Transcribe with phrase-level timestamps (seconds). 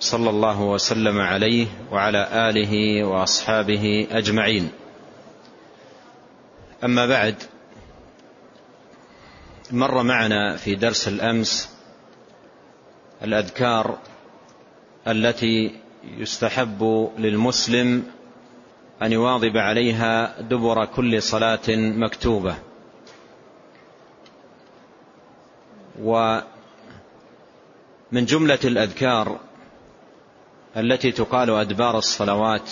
[0.00, 4.70] صلى الله وسلم عليه وعلى آله وأصحابه أجمعين.
[6.84, 7.34] أما بعد
[9.70, 11.76] مر معنا في درس الأمس
[13.22, 13.98] الأذكار
[15.08, 15.80] التي
[16.16, 18.02] يستحب للمسلم
[19.02, 22.54] أن يواظب عليها دبر كل صلاة مكتوبة.
[26.02, 26.44] ومن
[28.12, 29.40] جملة الأذكار
[30.76, 32.70] التي تقال أدبار الصلوات.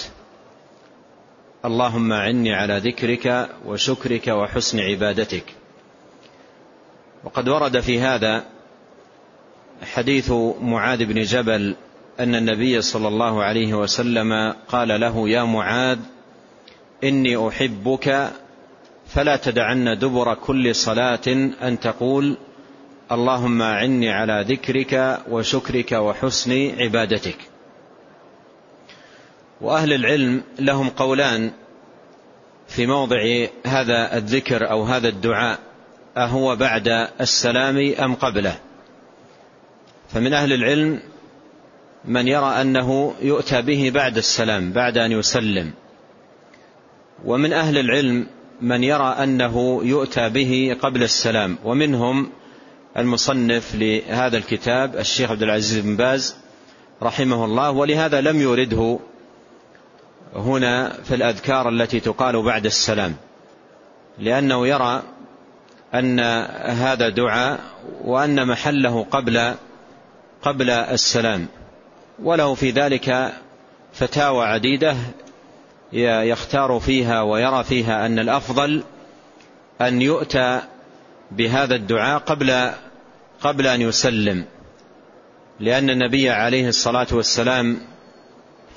[1.64, 5.44] اللهم عني على ذكرك وشكرك وحسن عبادتك.
[7.24, 8.44] وقد ورد في هذا
[9.82, 11.76] حديث معاذ بن جبل
[12.20, 15.98] أن النبي صلى الله عليه وسلم قال له يا معاذ
[17.04, 18.30] إني أحبك
[19.06, 21.26] فلا تدعن دبر كل صلاة
[21.62, 22.36] أن تقول
[23.12, 27.36] اللهم أعني على ذكرك وشكرك وحسن عبادتك.
[29.60, 31.50] وأهل العلم لهم قولان
[32.68, 35.58] في موضع هذا الذكر أو هذا الدعاء
[36.16, 36.88] أهو بعد
[37.20, 38.58] السلام أم قبله؟
[40.08, 41.00] فمن أهل العلم
[42.04, 45.72] من يرى أنه يؤتى به بعد السلام بعد أن يسلم.
[47.24, 48.26] ومن أهل العلم
[48.60, 52.30] من يرى أنه يؤتى به قبل السلام ومنهم
[52.96, 56.36] المصنف لهذا الكتاب الشيخ عبد العزيز بن باز
[57.02, 58.98] رحمه الله ولهذا لم يرده
[60.34, 63.16] هنا في الأذكار التي تقال بعد السلام
[64.18, 65.02] لأنه يرى
[65.94, 66.20] أن
[66.60, 67.60] هذا دعاء
[68.04, 69.54] وأن محله قبل
[70.42, 71.46] قبل السلام.
[72.22, 73.32] وله في ذلك
[73.92, 74.96] فتاوى عديدة
[75.92, 78.82] يختار فيها ويرى فيها أن الأفضل
[79.80, 80.62] أن يؤتى
[81.30, 82.70] بهذا الدعاء قبل
[83.40, 84.44] قبل أن يسلم
[85.60, 87.80] لأن النبي عليه الصلاة والسلام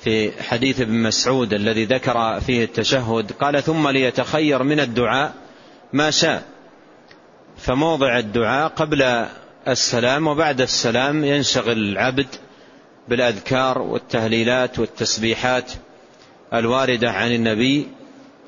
[0.04, 5.34] في حديث ابن مسعود الذي ذكر فيه التشهد قال ثم ليتخير من الدعاء
[5.92, 6.42] ما شاء.
[7.56, 9.26] فموضع الدعاء قبل
[9.68, 12.26] السلام وبعد السلام ينشغل العبد
[13.08, 15.72] بالأذكار والتهليلات والتسبيحات
[16.54, 17.88] الواردة عن النبي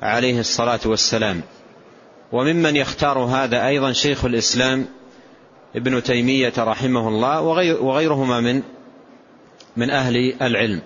[0.01, 1.41] عليه الصلاة والسلام.
[2.31, 4.85] وممن يختار هذا أيضا شيخ الإسلام
[5.75, 7.41] ابن تيمية رحمه الله
[7.81, 8.61] وغيرهما من
[9.77, 10.81] من أهل العلم.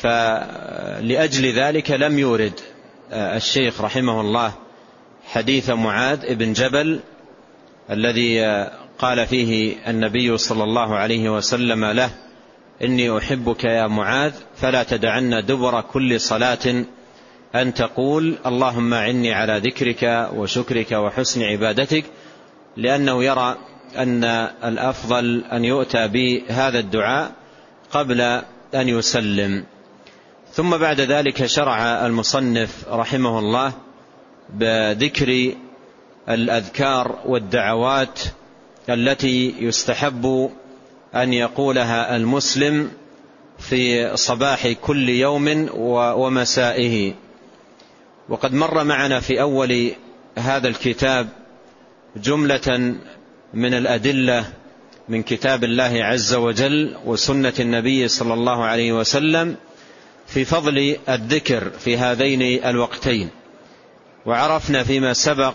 [0.00, 2.60] فلأجل ذلك لم يورد
[3.12, 4.52] الشيخ رحمه الله
[5.24, 7.00] حديث معاذ بن جبل
[7.90, 8.40] الذي
[8.98, 12.10] قال فيه النبي صلى الله عليه وسلم له
[12.82, 16.84] إني أحبك يا معاذ فلا تدعن دبر كل صلاة
[17.54, 22.04] أن تقول اللهم عني على ذكرك وشكرك وحسن عبادتك
[22.76, 23.56] لأنه يرى
[23.96, 24.24] أن
[24.64, 27.32] الأفضل أن يؤتى بهذا الدعاء
[27.90, 28.20] قبل
[28.74, 29.64] أن يسلم.
[30.52, 33.72] ثم بعد ذلك شرع المصنف رحمه الله
[34.54, 35.52] بذكر
[36.28, 38.20] الأذكار والدعوات
[38.88, 40.50] التي يستحب
[41.14, 42.90] أن يقولها المسلم
[43.58, 45.68] في صباح كل يوم
[46.16, 47.14] ومسائه.
[48.28, 49.92] وقد مر معنا في أول
[50.38, 51.28] هذا الكتاب
[52.16, 52.94] جملة
[53.54, 54.44] من الأدلة
[55.08, 59.56] من كتاب الله عز وجل وسنة النبي صلى الله عليه وسلم
[60.28, 63.28] في فضل الذكر في هذين الوقتين.
[64.26, 65.54] وعرفنا فيما سبق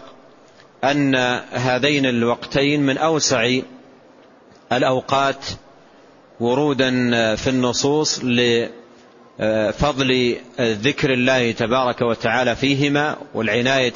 [0.83, 1.15] أن
[1.51, 3.59] هذين الوقتين من أوسع
[4.71, 5.45] الأوقات
[6.39, 6.89] ورودا
[7.35, 8.21] في النصوص
[9.39, 13.93] لفضل ذكر الله تبارك وتعالى فيهما والعناية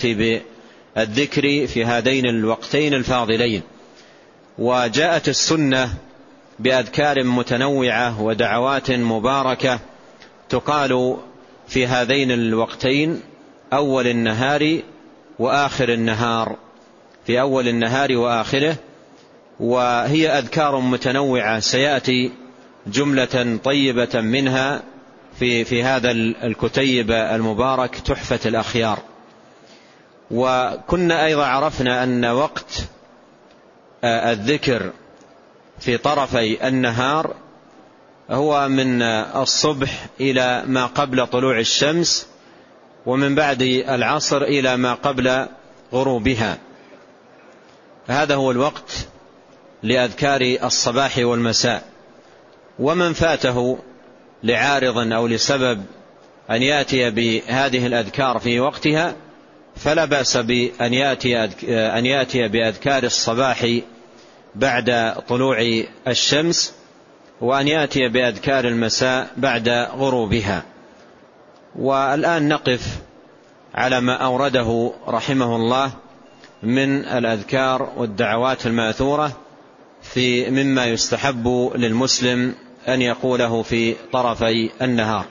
[0.95, 3.61] بالذكر في هذين الوقتين الفاضلين.
[4.57, 5.93] وجاءت السنة
[6.59, 9.79] بأذكار متنوعة ودعوات مباركة
[10.49, 11.17] تقال
[11.67, 13.21] في هذين الوقتين
[13.73, 14.79] أول النهار
[15.39, 16.55] وآخر النهار.
[17.25, 18.75] في أول النهار وآخره
[19.59, 22.31] وهي أذكار متنوعة سيأتي
[22.87, 24.83] جملة طيبة منها
[25.39, 28.99] في في هذا الكتيب المبارك تحفة الأخيار.
[30.31, 32.83] وكنا أيضا عرفنا أن وقت
[34.03, 34.91] الذكر
[35.79, 37.33] في طرفي النهار
[38.29, 39.01] هو من
[39.35, 42.27] الصبح إلى ما قبل طلوع الشمس
[43.05, 45.45] ومن بعد العصر إلى ما قبل
[45.93, 46.57] غروبها.
[48.07, 49.07] هذا هو الوقت
[49.83, 51.83] لأذكار الصباح والمساء.
[52.79, 53.79] ومن فاته
[54.43, 55.85] لعارض أو لسبب
[56.49, 59.15] أن يأتي بهذه الأذكار في وقتها
[59.75, 63.79] فلا بأس بأن يأتي, أن يأتي بأذكار الصباح
[64.55, 66.73] بعد طلوع الشمس.
[67.41, 70.63] وأن يأتي بأذكار المساء بعد غروبها.
[71.75, 72.99] والآن نقف
[73.75, 75.91] على ما أورده رحمه الله
[76.63, 79.31] من الأذكار والدعوات المأثورة
[80.01, 82.55] في مما يستحب للمسلم
[82.87, 85.25] أن يقوله في طرفي النهار.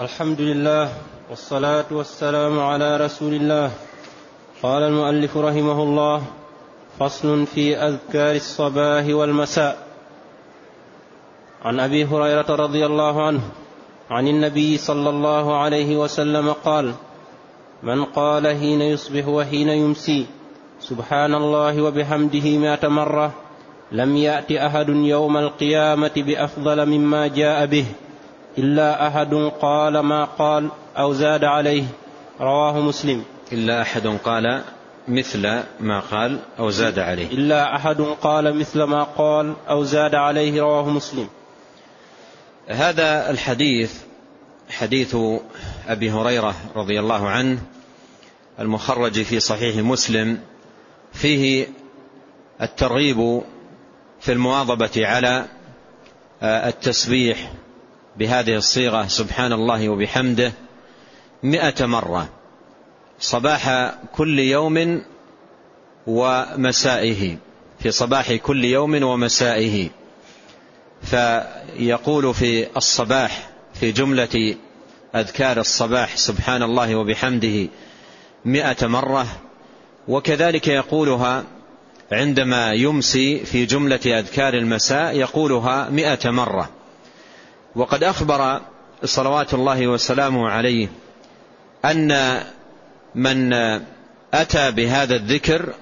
[0.00, 0.92] الحمد لله
[1.30, 3.70] والصلاة والسلام على رسول الله.
[4.62, 6.22] قال المؤلف رحمه الله
[6.98, 9.86] فصل في أذكار الصباح والمساء.
[11.62, 13.40] عن أبي هريرة رضي الله عنه
[14.10, 16.94] عن النبي صلى الله عليه وسلم قال
[17.82, 20.26] من قال حين يصبح وحين يمسي
[20.80, 23.32] سبحان الله وبحمده مائة مرة
[23.92, 27.86] لم يأت أحد يوم القيامة بأفضل مما جاء به
[28.58, 31.84] إلا أحد قال ما قال أو زاد عليه.
[32.40, 33.24] رواه مسلم.
[33.52, 34.62] إلا أحد قال
[35.08, 37.26] مثل ما قال أو زاد عليه.
[37.26, 41.28] إلا أحد قال مثل ما قال أو زاد عليه رواه مسلم.
[42.68, 43.94] هذا الحديث
[44.70, 45.16] حديث
[45.88, 47.58] أبي هريرة رضي الله عنه
[48.60, 50.38] المخرج في صحيح مسلم
[51.12, 51.66] فيه
[52.62, 53.42] الترغيب
[54.20, 55.46] في المواظبة على
[56.42, 57.52] التسبيح
[58.16, 60.52] بهذه الصيغة سبحان الله وبحمده
[61.42, 62.28] مئة مرة.
[63.20, 65.02] صباح كل يوم
[66.06, 67.36] ومسائه.
[67.78, 69.88] في صباح كل يوم ومسائه.
[71.02, 74.56] فيقول في الصباح في جملة
[75.14, 77.68] أذكار الصباح سبحان الله وبحمده
[78.44, 79.26] مئة مرة.
[80.08, 81.44] وكذلك يقولها
[82.12, 86.70] عندما يمسي في جملة أذكار المساء يقولها مئة مرة.
[87.76, 88.60] وقد أخبر
[89.04, 90.88] صلوات الله وسلامه عليه
[91.84, 92.40] أن
[93.14, 93.52] من
[94.34, 95.74] أتى بهذا الذكر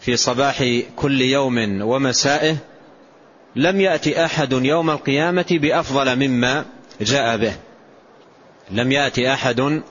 [0.00, 0.64] في صباح
[0.96, 2.56] كل يوم ومسائه
[3.56, 6.64] لم يأتي أحد يوم القيامة بأفضل مما
[7.00, 7.52] جاء به.
[8.70, 9.82] لم يأتي أحد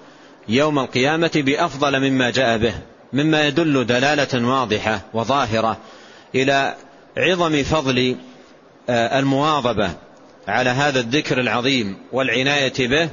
[0.49, 2.73] يوم القيامة بأفضل مما جاء به
[3.13, 5.77] مما يدل دلالة واضحة وظاهرة
[6.35, 6.75] إلى
[7.17, 8.15] عظم فضل
[8.89, 9.91] آه، المواظبة
[10.47, 13.09] على هذا الذكر العظيم والعناية به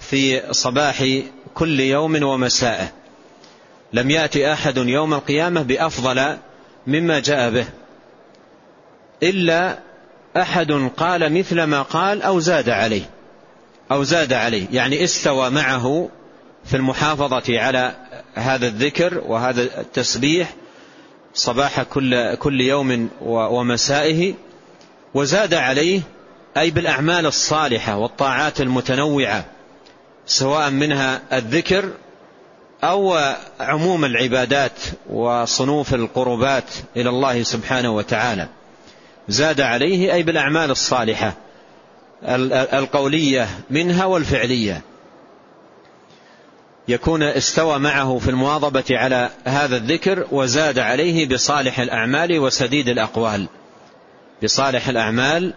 [0.00, 1.04] في صباح
[1.54, 2.92] كل يوم ومسائه
[3.92, 6.36] لم يأتي أحد يوم القيامة بأفضل
[6.86, 7.66] مما جاء به.
[9.22, 9.78] إلا
[10.36, 13.10] أحد قال مثل ما قال أو زاد عليه.
[13.92, 14.66] أو زاد عليه.
[14.72, 16.08] يعني استوى معه
[16.64, 17.96] في المحافظة على
[18.34, 20.54] هذا الذكر وهذا التسبيح
[21.34, 24.34] صباح كل, كل يوم ومسائه.
[25.14, 26.00] وزاد عليه
[26.56, 29.44] أي بالأعمال الصالحة والطاعات المتنوعة.
[30.26, 31.90] سواء منها الذكر
[32.84, 33.18] أو
[33.60, 34.72] عموم العبادات
[35.10, 36.64] وصنوف القربات
[36.96, 38.48] إلى الله سبحانه وتعالى.
[39.28, 41.34] زاد عليه أي بالأعمال الصالحة
[42.72, 44.82] القولية منها والفعلية.
[46.88, 53.46] يكون استوى معه في المواظبة على هذا الذكر وزاد عليه بصالح الأعمال وسديد الأقوال.
[54.42, 55.54] بصالح الأعمال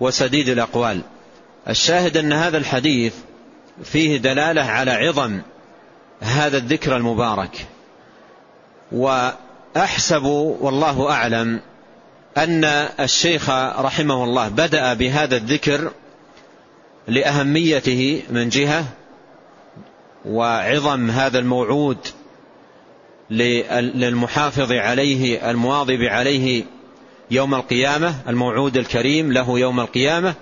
[0.00, 1.00] وسديد الأقوال.
[1.68, 3.14] الشاهد أن هذا الحديث
[3.82, 5.40] فيه دلالة على عظم
[6.20, 7.66] هذا الذكر المبارك.
[8.92, 10.24] وأحسب
[10.60, 11.60] والله أعلم
[12.36, 12.64] أن
[13.00, 15.92] الشيخ رحمه الله بدأ بهذا الذكر
[17.08, 18.84] لأهميته من جهة
[20.24, 21.98] وعظم هذا الموعود
[23.30, 26.64] للمحافظ عليه المواظب عليه
[27.30, 30.34] يوم القيامة الموعود الكريم له يوم القيامة.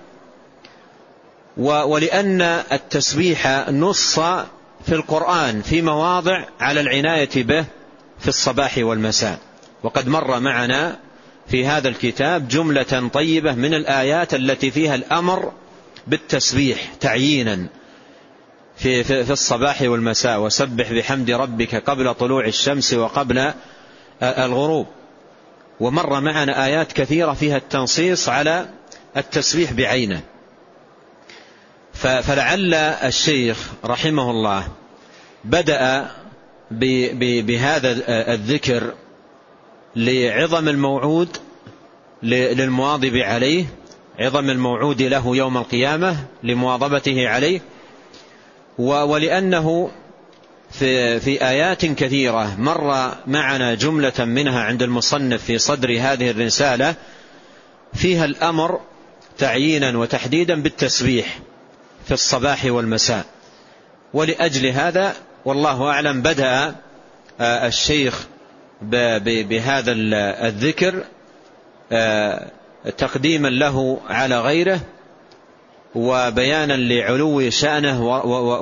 [1.56, 2.42] ولأن
[2.72, 4.18] التسبيح نص
[4.86, 7.64] في القرآن في مواضع على العناية به
[8.18, 9.38] في الصباح والمساء.
[9.82, 10.98] وقد مر معنا
[11.48, 15.52] في هذا الكتاب جملة طيبة من الآيات التي فيها الأمر
[16.06, 17.66] بالتسبيح تعيينا
[18.76, 20.40] في, في, في الصباح والمساء.
[20.40, 23.52] وسبح بحمد ربك قبل طلوع الشمس وقبل
[24.22, 24.86] الغروب.
[25.80, 28.68] ومر معنا آيات كثيرة فيها التنصيص على
[29.16, 30.20] التسبيح بعينه.
[32.02, 34.68] فلعل الشيخ رحمه الله
[35.44, 36.10] بدأ
[37.42, 38.94] بهذا الذكر
[39.96, 41.36] لعظم الموعود
[42.22, 43.64] للمواظب عليه
[44.18, 47.60] عظم الموعود له يوم القيامة لمواظبته عليه
[48.78, 49.90] ولأنه
[50.70, 56.94] في, في آيات كثيرة مر معنا جملة منها عند المصنف في صدر هذه الرسالة
[57.94, 58.80] فيها الأمر
[59.38, 61.38] تعيينا وتحديدا بالتسبيح.
[62.04, 63.24] في الصباح والمساء.
[64.14, 66.74] ولأجل هذا والله أعلم بدأ
[67.40, 68.26] آه، الشيخ
[68.82, 71.04] بهذا الذكر
[71.92, 72.50] آه،
[72.98, 74.80] تقديما له على غيره
[75.94, 78.06] وبيانا لعلو شأنه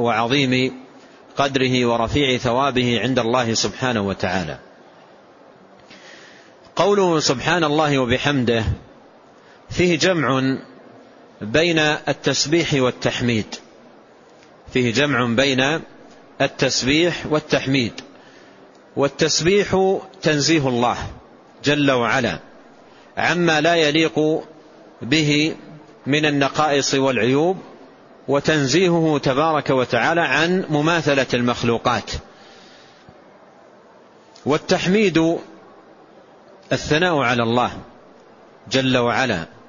[0.00, 0.72] وعظيم
[1.36, 4.58] قدره ورفيع ثوابه عند الله سبحانه وتعالى.
[6.76, 8.64] قوله سبحان الله وبحمده
[9.70, 10.56] فيه جمع
[11.40, 13.54] بين التسبيح والتحميد.
[14.72, 15.80] فيه جمع بين
[16.40, 17.92] التسبيح والتحميد.
[18.96, 20.96] والتسبيح تنزيه الله
[21.64, 22.38] جل وعلا
[23.16, 24.42] عما لا يليق
[25.02, 25.56] به
[26.06, 27.56] من النقائص والعيوب
[28.28, 32.10] وتنزيهه تبارك وتعالى عن مماثلة المخلوقات.
[34.46, 35.38] والتحميد
[36.72, 37.72] الثناء على الله
[38.70, 39.59] جل وعلا.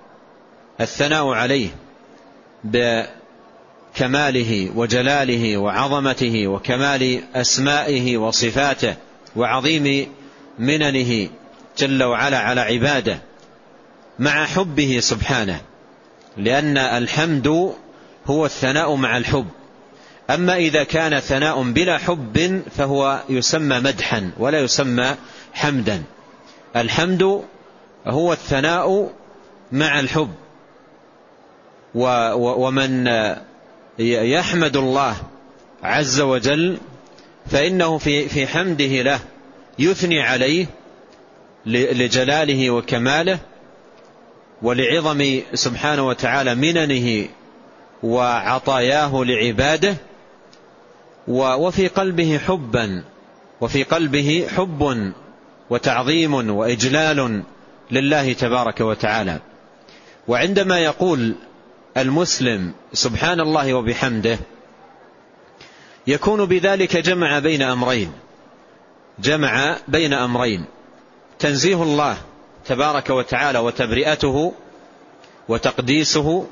[0.81, 1.69] الثناء عليه
[2.63, 8.95] بكماله وجلاله وعظمته وكمال أسمائه وصفاته
[9.35, 10.07] وعظيم
[10.59, 11.29] مننه
[11.77, 13.21] جل وعلا على عباده
[14.19, 15.61] مع حبه سبحانه
[16.37, 17.73] لأن الحمد
[18.25, 19.47] هو الثناء مع الحب.
[20.29, 25.15] أما إذا كان ثناء بلا حب فهو يسمى مدحا ولا يسمى
[25.53, 26.03] حمدا.
[26.75, 27.43] الحمد
[28.07, 29.11] هو الثناء
[29.71, 30.31] مع الحب.
[31.95, 33.07] ومن
[33.99, 35.15] يحمد الله
[35.83, 36.77] عز وجل
[37.45, 39.19] فإنه في في حمده له
[39.79, 40.65] يثني عليه
[41.65, 43.39] لجلاله وكماله
[44.61, 47.27] ولعظم سبحانه وتعالى مننه
[48.03, 49.95] وعطاياه لعباده
[51.27, 53.03] وفي قلبه حبا
[53.61, 55.11] وفي قلبه حب
[55.69, 57.43] وتعظيم وإجلال
[57.91, 59.39] لله تبارك وتعالى.
[60.27, 61.35] وعندما يقول
[61.97, 64.39] المسلم سبحان الله وبحمده
[66.07, 68.11] يكون بذلك جمع بين أمرين.
[69.19, 70.65] جمع بين أمرين.
[71.39, 72.17] تنزيه الله
[72.65, 74.53] تبارك وتعالى وتبرئته
[75.47, 76.47] وتقديسه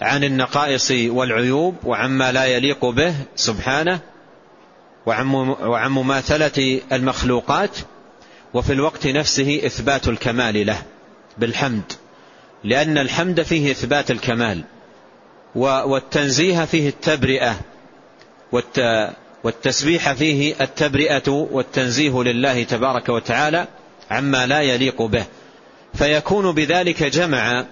[0.00, 4.00] عن النقائص والعيوب وعما لا يليق به سبحانه
[5.06, 7.78] وعن مماثلة المخلوقات
[8.54, 10.82] وفي الوقت نفسه إثبات الكمال له.
[11.38, 11.92] بالحمد.
[12.64, 14.64] لأن الحمد فيه إثبات الكمال
[15.54, 17.60] والتنزيه فيه التبرئة
[19.44, 23.66] والتسبيح فيه التبرئة والتنزيه لله تبارك وتعالى
[24.10, 25.24] عما لا يليق به.
[25.94, 27.64] فيكون بذلك جمع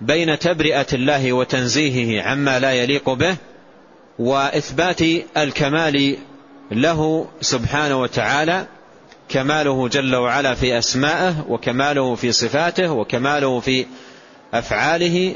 [0.00, 3.36] بين تبرئة الله وتنزيهه عما لا يليق به
[4.18, 5.00] وإثبات
[5.36, 6.16] الكمال
[6.70, 8.66] له سبحانه وتعالى
[9.28, 13.86] كماله جل وعلا في أسمائه وكماله في صفاته وكماله في
[14.54, 15.34] أفعاله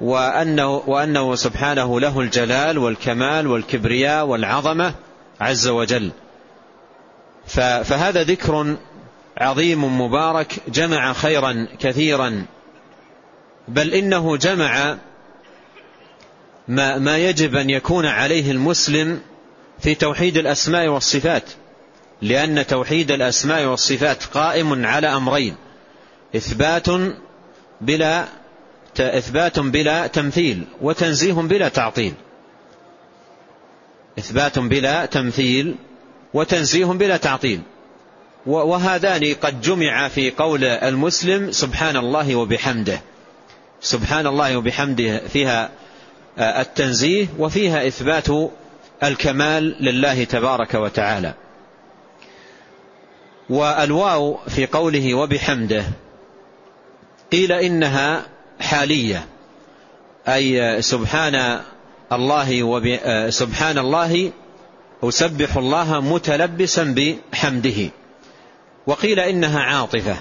[0.00, 4.94] وأنه, وأنه سبحانه له الجلال والكمال والكبرياء والعظمة
[5.40, 6.10] عز وجل.
[7.84, 8.76] فهذا ذكر
[9.38, 12.44] عظيم مبارك جمع خيرا كثيرا
[13.68, 14.96] بل إنه جمع
[16.68, 19.20] ما, ما يجب أن يكون عليه المسلم
[19.78, 21.44] في توحيد الأسماء والصفات
[22.22, 25.56] لأن توحيد الأسماء والصفات قائم على أمرين
[26.36, 26.86] إثبات
[27.80, 28.24] بلا
[29.00, 32.14] إثبات بلا تمثيل وتنزيه بلا تعطيل.
[34.18, 35.74] إثبات بلا تمثيل
[36.34, 37.60] وتنزيه بلا تعطيل.
[38.46, 43.00] وهذان قد جمع في قول المسلم سبحان الله وبحمده.
[43.80, 45.70] سبحان الله وبحمده فيها
[46.38, 48.28] آه، التنزيه وفيها إثبات
[49.02, 51.34] الكمال لله تبارك وتعالى.
[53.50, 55.84] والواو في قوله وبحمده
[57.32, 58.26] قيل إنها
[58.60, 59.26] حالية.
[60.28, 61.60] أي سبحان
[62.12, 62.98] الله وب...
[63.28, 64.32] سبحان الله
[65.04, 66.94] أسبح الله متلبسا
[67.32, 67.90] بحمده.
[68.86, 70.16] وقيل إنها عاطفة.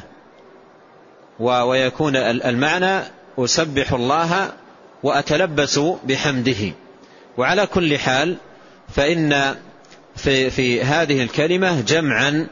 [1.39, 3.03] ويكون المعنى
[3.39, 4.51] أسبح الله
[5.03, 6.73] وأتلبس بحمده.
[7.37, 8.37] وعلى كل حال
[8.95, 9.55] فإن
[10.15, 12.47] في, في هذه الكلمة جمعا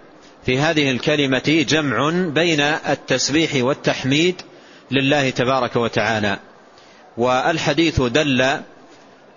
[0.48, 4.42] في هذه الكلمة جمع بين التسبيح والتحميد
[4.92, 6.40] لله تبارك وتعالى.
[7.18, 8.60] والحديث دل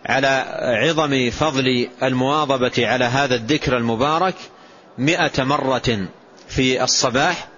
[0.06, 0.44] على
[0.82, 4.34] عظم فضل المواظبة على هذا الذكر المبارك
[4.98, 6.08] مئة مرة
[6.48, 7.48] في الصباح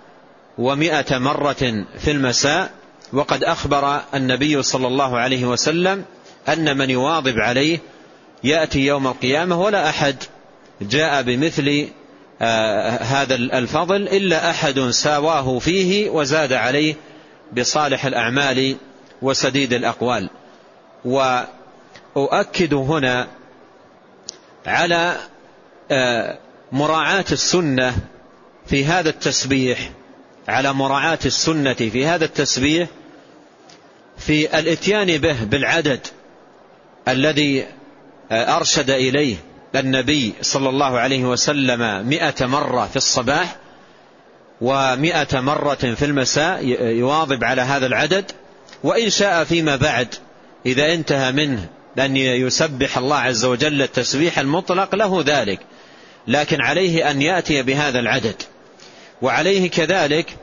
[0.58, 2.70] ومائة مرة في المساء.
[3.12, 6.04] وقد أخبر النبي صلى الله عليه وسلم
[6.48, 7.78] أن من يواظب عليه
[8.44, 10.16] يأتي يوم القيامة ولا أحد
[10.80, 11.88] جاء بمثل
[13.02, 16.94] هذا الفضل إلا أحد ساواه فيه وزاد عليه
[17.56, 18.76] بصالح الأعمال
[19.22, 20.30] وسديد الأقوال.
[21.04, 23.28] وأؤكد هنا
[24.66, 25.16] على
[25.90, 26.38] آه
[26.72, 27.96] مراعاة السنة
[28.66, 29.90] في هذا التسبيح
[30.48, 32.88] على مراعاة السنة في هذا التسبيح
[34.18, 36.06] في الإتيان به بالعدد
[37.08, 37.66] الذي
[38.32, 39.36] أرشد إليه.
[39.76, 43.56] النبي صلى الله عليه وسلم مئة مرة في الصباح
[44.60, 48.30] ومئة مرة في المساء يواظب على هذا العدد.
[48.84, 50.14] وإن شاء فيما بعد
[50.66, 51.66] إذا انتهى منه
[51.98, 55.60] أن يسبح الله عز وجل التسبيح المطلق له ذلك.
[56.26, 58.42] لكن عليه أن يأتي بهذا العدد.
[59.22, 60.36] وعليه كذلك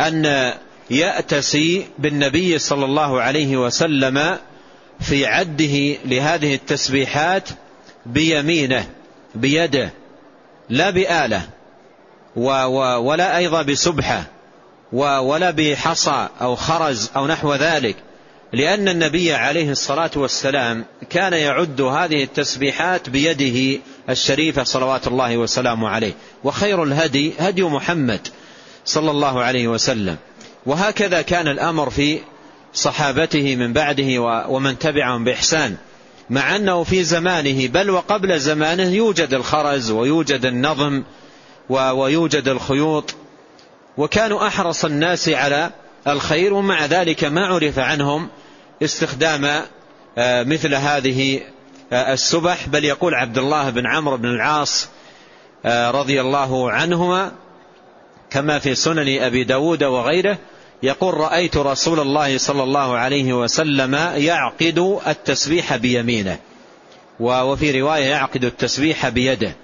[0.00, 0.52] أن
[0.90, 4.38] يأتسي بالنبي صلى الله عليه وسلم
[5.00, 7.48] في عده لهذه التسبيحات
[8.06, 8.90] بيمينه
[9.34, 9.90] بيده
[10.68, 11.42] لا بآلة
[12.36, 14.24] ولا أيضا بسبحة
[14.92, 17.96] ولا بحصى أو خرز أو نحو ذلك.
[18.52, 23.80] لأن النبي عليه الصلاة والسلام كان يعد هذه التسبيحات بيده
[24.10, 26.12] الشريفة صلوات الله وسلامه عليه.
[26.44, 28.28] وخير الهدي هدي محمد
[28.84, 30.16] صلى الله عليه وسلم.
[30.66, 32.18] وهكذا كان الأمر في
[32.74, 35.76] صحابته من بعده ومن تبعهم بإحسان.
[36.30, 41.02] مع أنه في زمانه بل وقبل زمانه يوجد الخرز ويوجد النظم
[41.68, 43.14] ويوجد الخيوط
[43.96, 45.70] وكانوا أحرص الناس على
[46.06, 48.28] الخير ومع ذلك ما عرف عنهم
[48.82, 49.62] استخدام
[50.18, 51.40] آه، مثل هذه
[51.92, 52.68] آه، السبح.
[52.68, 54.88] بل يقول عبد الله بن عمرو بن العاص
[55.64, 57.32] آه، رضي الله عنهما
[58.30, 60.38] كما في سنن أبي داود وغيره
[60.84, 66.38] يقول رأيت رسول الله صلى الله عليه وسلم يعقد التسبيح بيمينه.
[67.20, 69.56] وفي رواية يعقد التسبيح بيده.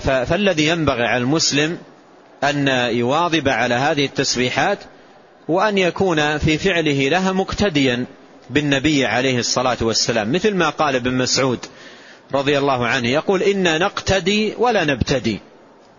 [0.00, 1.78] فالذي ينبغي على المسلم
[2.44, 4.78] أن يواظب على هذه التسبيحات
[5.48, 8.04] وأن يكون في فعله لها مقتديا
[8.50, 10.32] بالنبي عليه الصلاة والسلام.
[10.32, 11.66] مثل ما قال ابن مسعود
[12.34, 15.40] رضي الله عنه يقول إنا نقتدي ولا نبتدي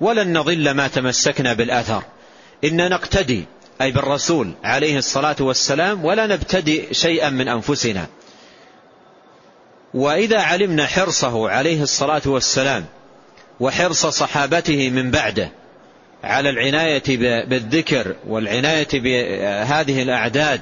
[0.02, 2.04] ولن نضل ما تمسكنا بالأثر
[2.64, 3.46] إنا نقتدي
[3.82, 8.08] أي بالرسول عليه الصلاة والسلام ولا نبتدئ شيئا من أنفسنا.
[9.94, 12.86] وإذا علمنا حرصه عليه الصلاة والسلام
[13.60, 15.52] وحرص صحابته من بعده
[16.24, 17.04] على العناية
[17.46, 20.62] بالذكر والعناية بهذه الأعداد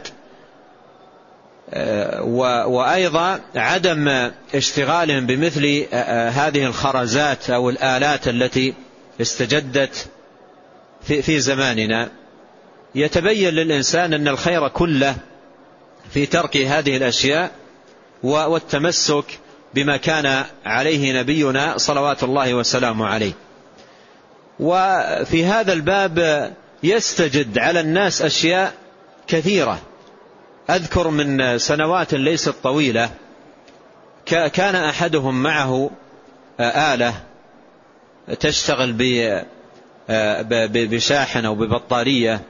[2.67, 5.85] وأيضا عدم اشتغالهم بمثل
[6.31, 8.73] هذه الخرزات أو الآلات التي
[9.21, 10.07] استجدت
[11.01, 12.09] في زماننا.
[12.95, 15.15] يتبين للإنسان أن الخير كله
[16.13, 17.51] في ترك هذه الأشياء
[18.23, 19.39] والتمسك
[19.73, 23.33] بما كان عليه نبينا صلوات الله وسلامه عليه.
[24.59, 26.49] وفي هذا الباب
[26.83, 28.73] يستجد على الناس أشياء
[29.27, 29.79] كثيرة.
[30.69, 33.09] أذكر من سنوات ليست طويلة
[34.25, 35.91] كان أحدهم معه
[36.59, 37.13] آلة
[38.39, 38.95] تشتغل
[40.73, 42.41] بشاحن أو ببطارية.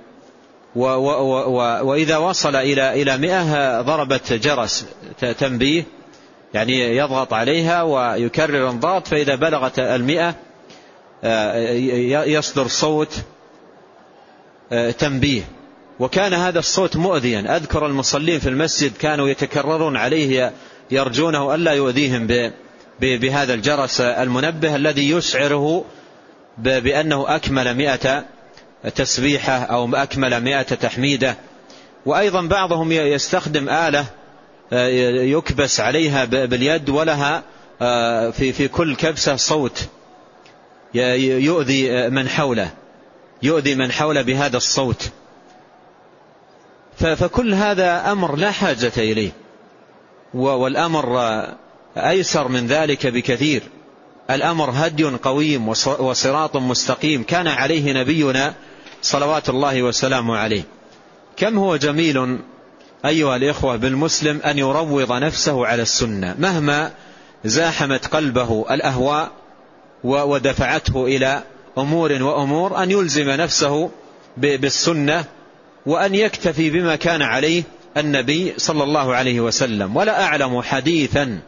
[0.75, 4.85] وإذا وصل إلى إلى مئة ضربت جرس
[5.39, 5.83] تنبيه
[6.53, 10.35] يعني يضغط عليها ويكرر الضغط فإذا بلغت المئة
[11.23, 11.69] آه،
[12.25, 13.21] يصدر صوت
[14.71, 15.41] آه، تنبيه.
[15.99, 17.57] وكان هذا الصوت مؤذيا.
[17.57, 20.53] أذكر المصلين في المسجد كانوا يتكررون عليه
[20.91, 22.27] يرجونه ألا يؤذيهم
[23.01, 25.85] بهذا الجرس المنبه الذي يشعره
[26.57, 28.25] بأنه أكمل مئة
[28.95, 31.35] تسبيحة أو أكمل مئة تحميدة.
[32.05, 34.05] وأيضا بعضهم يستخدم آلة
[34.73, 34.87] آه،
[35.21, 37.43] يكبس عليها باليد ولها
[37.81, 39.87] آه، في في كل كبسة صوت
[40.93, 42.71] يؤذي من حوله
[43.43, 45.09] يؤذي من حوله بهذا الصوت.
[46.97, 49.31] فكل هذا أمر لا حاجة إليه.
[50.33, 51.55] والأمر آه،
[51.97, 53.63] أيسر من ذلك بكثير.
[54.29, 55.67] الأمر هدي قويم
[55.99, 57.23] وصراط مستقيم.
[57.23, 58.53] كان عليه نبينا
[59.03, 60.63] صلوات الله وسلامه عليه.
[61.37, 62.39] كم هو جميل
[63.05, 66.91] أيها الإخوة بالمسلم أن يروض نفسه على السنة مهما
[67.45, 69.31] زاحمت قلبه الأهواء
[70.03, 71.43] ودفعته إلى
[71.77, 73.89] أمور وأمور أن يلزم نفسه
[74.37, 75.25] بالسنة
[75.85, 77.63] وأن يكتفي بما كان عليه
[77.97, 79.95] النبي صلى الله عليه وسلم.
[79.95, 81.39] ولا أعلم حديثا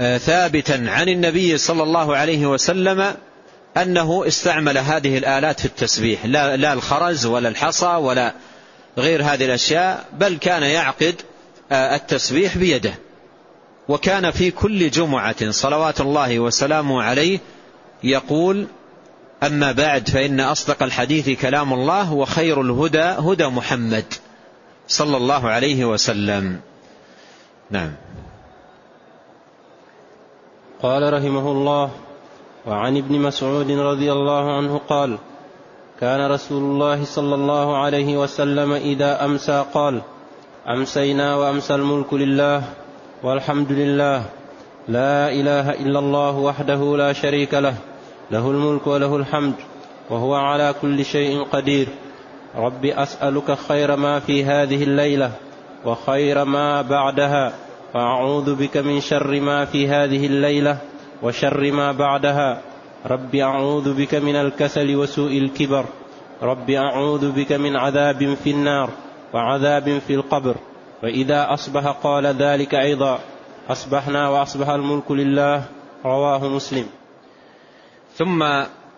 [0.00, 3.14] آه، ثابتا عن النبي صلى الله عليه وسلم
[3.76, 6.26] أنه استعمل هذه الآلات في التسبيح.
[6.26, 8.34] لا, لا الخرز ولا الحصى ولا
[8.98, 11.14] غير هذه الأشياء بل كان يعقد
[11.72, 12.94] آه، التسبيح بيده.
[13.88, 17.38] وكان في كل جمعة صلوات الله وسلامه عليه
[18.04, 18.66] يقول
[19.42, 24.04] أما بعد فإن أصدق الحديث كلام الله وخير الهدى هدى محمد
[24.88, 26.60] صلى الله عليه وسلم.
[27.70, 27.92] نعم.
[30.82, 31.90] قال رحمه الله
[32.66, 35.18] وعن ابن مسعود رضي الله عنه قال
[36.00, 40.02] كان رسول الله صلى الله عليه وسلم إذا أمسى قال
[40.68, 42.62] أمسينا وأمسى الملك لله
[43.22, 44.24] والحمد لله
[44.88, 47.74] لا إله إلا الله وحده لا شريك له
[48.30, 49.54] له الملك وله الحمد
[50.10, 51.88] وهو على كل شيء قدير.
[52.56, 55.32] رب أسألك خير ما في هذه الليلة
[55.84, 57.52] وخير ما بعدها
[57.94, 60.78] واعوذ بك من شر ما في هذه الليلة
[61.22, 62.62] وشر ما بعدها.
[63.06, 65.84] رب أعوذ بك من الكسل وسوء الكبر.
[66.42, 68.90] رب أعوذ بك من عذاب في النار
[69.34, 70.56] وعذاب في القبر.
[71.02, 73.18] وإذا أصبح قال ذلك أيضا.
[73.68, 75.64] أصبحنا وأصبح الملك لله.
[76.04, 76.86] رواه مسلم.
[78.16, 78.42] ثم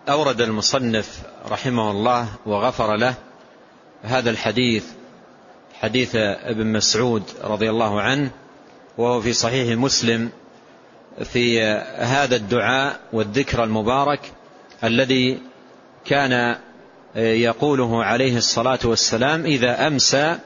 [0.09, 3.13] أورد المصنف رحمه الله وغفر له
[4.03, 4.85] هذا الحديث
[5.81, 8.31] حديث ابن مسعود رضي الله عنه
[8.97, 10.29] وهو في صحيح مسلم.
[11.23, 11.61] في
[11.97, 14.19] هذا الدعاء والذكر المبارك
[14.83, 15.39] الذي
[16.05, 16.55] كان
[17.15, 20.37] يقوله عليه الصلاة والسلام إذا أمسى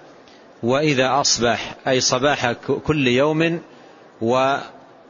[0.64, 2.52] وإذا أصبح أي صباح
[2.86, 3.60] كل يوم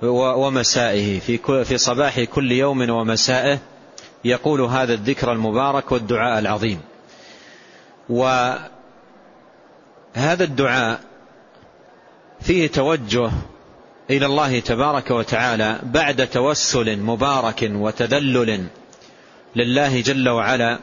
[0.02, 1.20] ومسائه
[1.64, 3.60] في صباح كل يوم ومسائه
[4.26, 6.82] يقول هذا الذكر المبارك والدعاء العظيم.
[8.10, 8.70] وهذا
[10.44, 11.00] الدعاء
[12.42, 13.32] فيه توجه
[14.10, 18.66] إلى الله تبارك وتعالى بعد توسل مبارك وتذلل
[19.56, 20.80] لله جل وعلا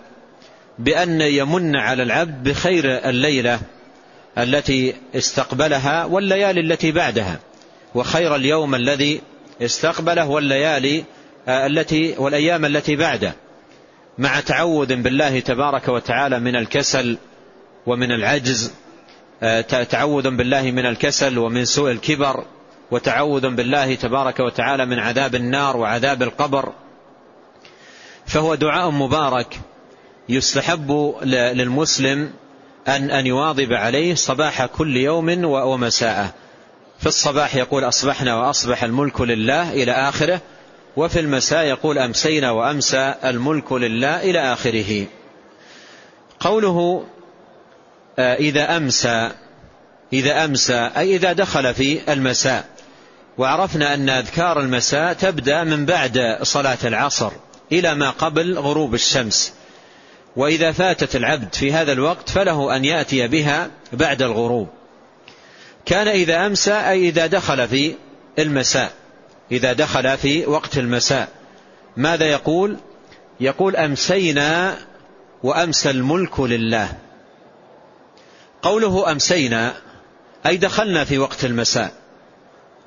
[0.79, 3.61] بأن يمن على العبد بخير الليلة
[4.39, 7.39] التي استقبلها والليالي التي بعدها
[7.95, 9.21] وخير اليوم الذي
[9.63, 11.05] استقبله والليالي
[11.49, 13.35] آه، التي والأيام التي بعده
[14.19, 17.19] مع تعوذ بالله تبارك وتعالى من الكسل
[17.87, 18.73] ومن العجز
[19.43, 22.45] آه، تعوذ بالله من الكسل ومن سوء الكبر
[22.91, 26.73] وتعوذ بالله تبارك وتعالى من عذاب النار وعذاب القبر.
[28.27, 29.61] فهو دعاء مبارك
[30.29, 32.31] يستحب للمسلم
[32.89, 36.35] أن أن يواظب عليه صباح كل يوم ومساءه.
[36.99, 40.41] في الصباح يقول أصبحنا وأصبح الملك لله إلى آخره
[40.97, 45.07] وفي المساء يقول أمسينا وأمسى الملك لله إلى آخره.
[46.41, 47.05] قوله
[48.19, 49.31] آه، إذا أمسى
[50.13, 52.76] إذا أمسى أي إذا دخل في المساء.
[53.39, 57.33] وعرفنا أن أذكار المساء تبدأ من بعد صلاة العصر
[57.73, 59.53] إلى ما قبل غروب الشمس.
[60.37, 64.69] وإذا فاتت العبد في هذا الوقت فله أن يأتي بها بعد الغروب.
[65.85, 67.95] كان إذا أمسى أي إذا دخل في
[68.39, 68.93] المساء.
[69.53, 71.29] إذا دخل في وقت المساء.
[71.97, 72.77] ماذا يقول؟
[73.41, 74.79] يقول أمسينا
[75.43, 76.93] وأمسى الملك لله.
[78.63, 79.77] قوله أمسينا
[80.47, 82.06] أي دخلنا في وقت المساء.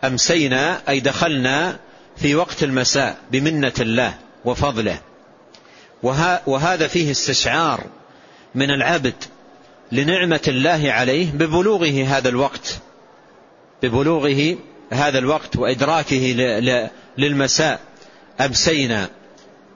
[0.04, 1.80] أمسينا أي دخلنا
[2.18, 4.14] في وقت المساء بمنة الله
[4.46, 5.00] وفضله.
[6.48, 7.84] وهذا فيه استشعار
[8.56, 9.14] من العبد
[9.92, 12.78] لنعمة الله عليه ببلوغه هذا الوقت
[13.84, 14.58] ببلوغه
[14.92, 16.36] هذا الوقت وإدراكه
[17.18, 17.80] للمساء.
[18.42, 19.10] أمسينا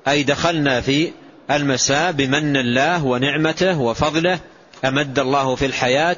[0.08, 1.12] أي دخلنا في
[1.52, 4.40] المساء بمن الله ونعمته وفضله.
[4.86, 6.18] أمد الله في الحياة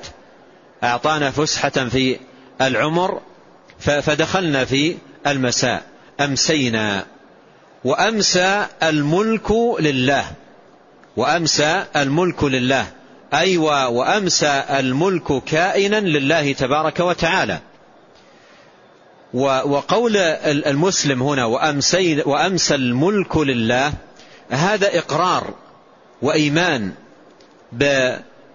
[0.84, 2.20] أعطانا فسحة في
[2.62, 3.22] العمر
[3.80, 5.84] فدخلنا في المساء
[6.20, 7.06] أمسينا.
[7.84, 10.26] وأمسى الملك لله.
[11.18, 12.88] وأمسى الملك لله.
[13.34, 17.60] أيوة وأمسى الملك كائنا لله تبارك وتعالى.
[19.34, 23.94] وقول المسلم هنا وأمسي, وأمسى الملك لله
[24.50, 25.54] هذا إقرار
[26.22, 26.92] وإيمان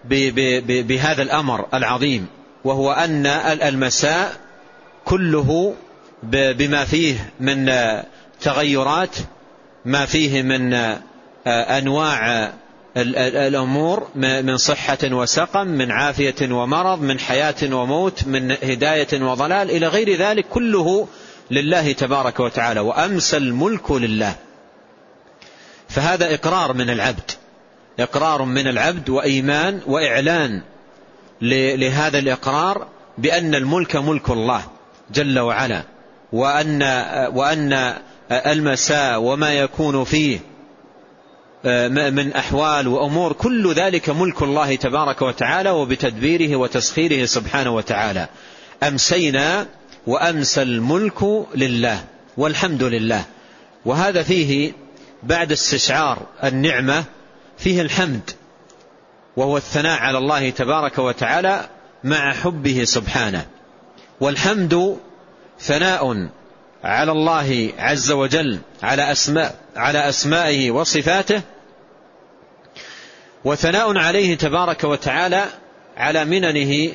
[0.04, 2.26] بهذا الأمر العظيم.
[2.64, 4.36] وهو أن المساء
[5.10, 5.74] كله
[6.22, 7.72] بما فيه من
[8.40, 9.16] تغيرات
[9.84, 10.74] ما فيه من
[11.46, 12.52] أنواع
[12.96, 20.16] الأمور من صحة وسقم من عافية ومرض من حياة وموت من هداية وضلال إلى غير
[20.16, 21.08] ذلك كله
[21.50, 24.34] لله تبارك وتعالى وأمسى الملك لله.
[25.88, 27.30] فهذا إقرار من العبد
[28.00, 30.62] إقرار من العبد وإيمان وإعلان
[31.42, 32.86] لهذا الإقرار
[33.18, 34.62] بأن الملك ملك الله.
[35.12, 35.82] جل وعلا
[36.32, 36.82] وأن,
[37.34, 37.94] وأن
[38.30, 40.38] المساء وما يكون فيه
[41.88, 48.28] من أحوال وأمور كل ذلك ملك الله تبارك وتعالى وبتدبيره وتسخيره سبحانه وتعالى.
[48.82, 49.66] أمسينا
[50.06, 52.04] وأمسى الملك لله
[52.36, 53.24] والحمد لله.
[53.84, 54.72] وهذا فيه
[55.22, 57.04] بعد استشعار النعمة
[57.58, 58.30] فيه الحمد
[59.36, 61.68] وهو الثناء على الله تبارك وتعالى
[62.04, 63.46] مع حبه سبحانه.
[64.20, 64.98] والحمد
[65.60, 66.28] ثناء
[66.84, 71.42] على الله عز وجل على أسماء على أسمائه وصفاته
[73.44, 75.44] وثناء عليه تبارك وتعالى
[75.96, 76.92] على مننه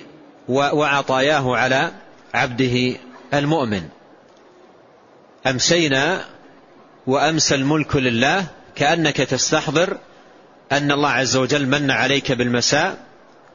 [0.50, 1.92] وعطاياه على
[2.34, 2.98] عبده
[3.34, 3.84] المؤمن.
[5.48, 6.26] أمسينا
[7.08, 9.98] وأمسى الملك لله كأنك تستحضر
[10.72, 12.98] أن الله عز وجل من عليك بالمساء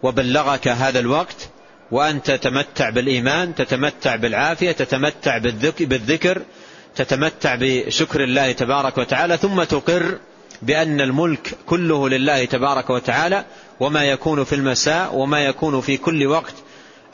[0.03, 1.49] وبلغك هذا الوقت
[1.91, 5.39] وأنت تتمتع بالإيمان تتمتع بالعافية تتمتع
[5.81, 6.43] بالذكر
[6.97, 10.19] تتمتع بشكر الله تبارك وتعالى ثم تقر
[10.63, 13.45] بأن الملك كله لله تبارك وتعالى
[13.81, 16.55] وما يكون في المساء وما يكون في كل وقت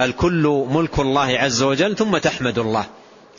[0.00, 2.86] الكل ملك الله عز وجل ثم تحمد الله.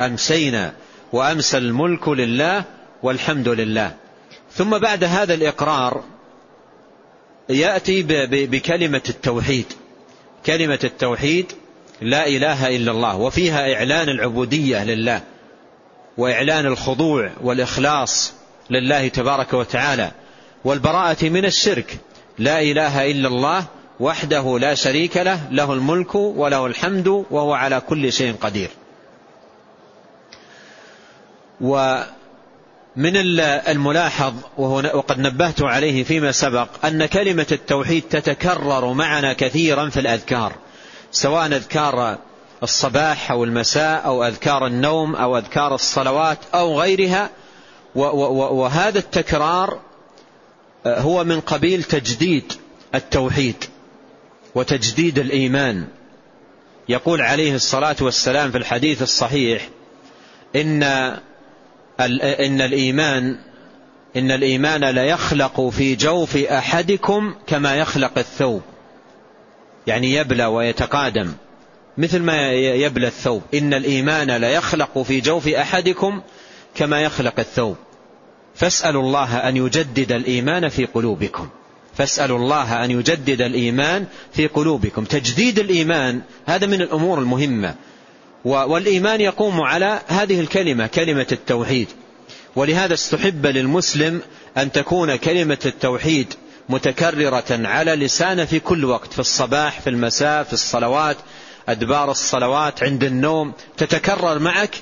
[0.02, 0.74] أمسينا
[1.14, 2.64] وأمسى الملك لله
[3.04, 3.96] والحمد لله.
[4.54, 6.04] ثم بعد هذا الإقرار
[7.50, 9.66] يأتي بكلمة التوحيد.
[10.46, 11.52] كلمة التوحيد
[12.02, 15.22] لا إله إلا الله وفيها إعلان العبودية لله
[16.18, 18.34] وإعلان الخضوع والإخلاص
[18.70, 20.12] لله تبارك وتعالى
[20.66, 21.98] والبراءة من الشرك
[22.40, 23.66] لا إله إلا الله
[24.00, 28.70] وحده لا شريك له له الملك وله الحمد وهو على كل شيء قدير.
[32.98, 40.54] ومن الملاحظ وقد نبهت عليه فيما سبق أن كلمة التوحيد تتكرر معنا كثيرا في الأذكار
[41.12, 42.18] سواء أذكار
[42.64, 47.30] الصباح أو المساء أو أذكار النوم أو أذكار الصلوات أو غيرها
[47.96, 49.80] وهذا التكرار
[50.86, 52.54] هو من قبيل تجديد
[52.96, 53.64] التوحيد
[54.56, 55.88] وتجديد الإيمان.
[56.90, 59.70] يقول عليه الصلاة والسلام في الحديث الصحيح
[60.56, 60.84] إن
[62.00, 63.38] إن الإيمان
[64.16, 68.62] إن الإيمان ليخلق في جوف أحدكم كما يخلق الثوب.
[69.88, 71.34] يعني يبلى ويتقادم
[71.98, 73.42] مثل ما يبلى الثوب.
[73.54, 76.22] إن الإيمان ليخلق في جوف أحدكم
[76.76, 77.76] كما يخلق الثوب.
[78.56, 81.48] فاسألوا الله أن يجدد الإيمان في قلوبكم.
[81.98, 85.04] فاسألوا الله أن يجدد الإيمان في قلوبكم.
[85.04, 87.76] تجديد الإيمان هذا من الأمور المهمة.
[88.48, 91.88] والإيمان يقوم على هذه الكلمة كلمة التوحيد.
[92.56, 94.22] ولهذا استحب للمسلم
[94.58, 96.34] أن تكون كلمة التوحيد
[96.70, 101.18] متكررة على لسانه في كل وقت في الصباح في المساء في الصلوات
[101.70, 104.76] أدبار الصلوات عند النوم تتكرر معك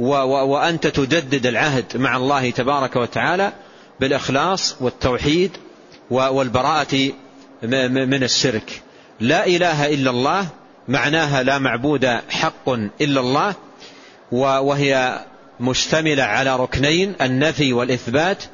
[0.00, 3.52] وأنت تجدد العهد مع الله تبارك وتعالى
[4.00, 5.50] بالإخلاص والتوحيد
[6.10, 7.12] والبراءة
[7.62, 8.82] من الشرك.
[9.20, 10.48] لا إله إلا الله
[10.88, 12.68] معناها لا معبود حق
[13.00, 13.54] إلا الله
[14.32, 15.20] وهي
[15.60, 18.44] مشتملة على ركنين النفي والإثبات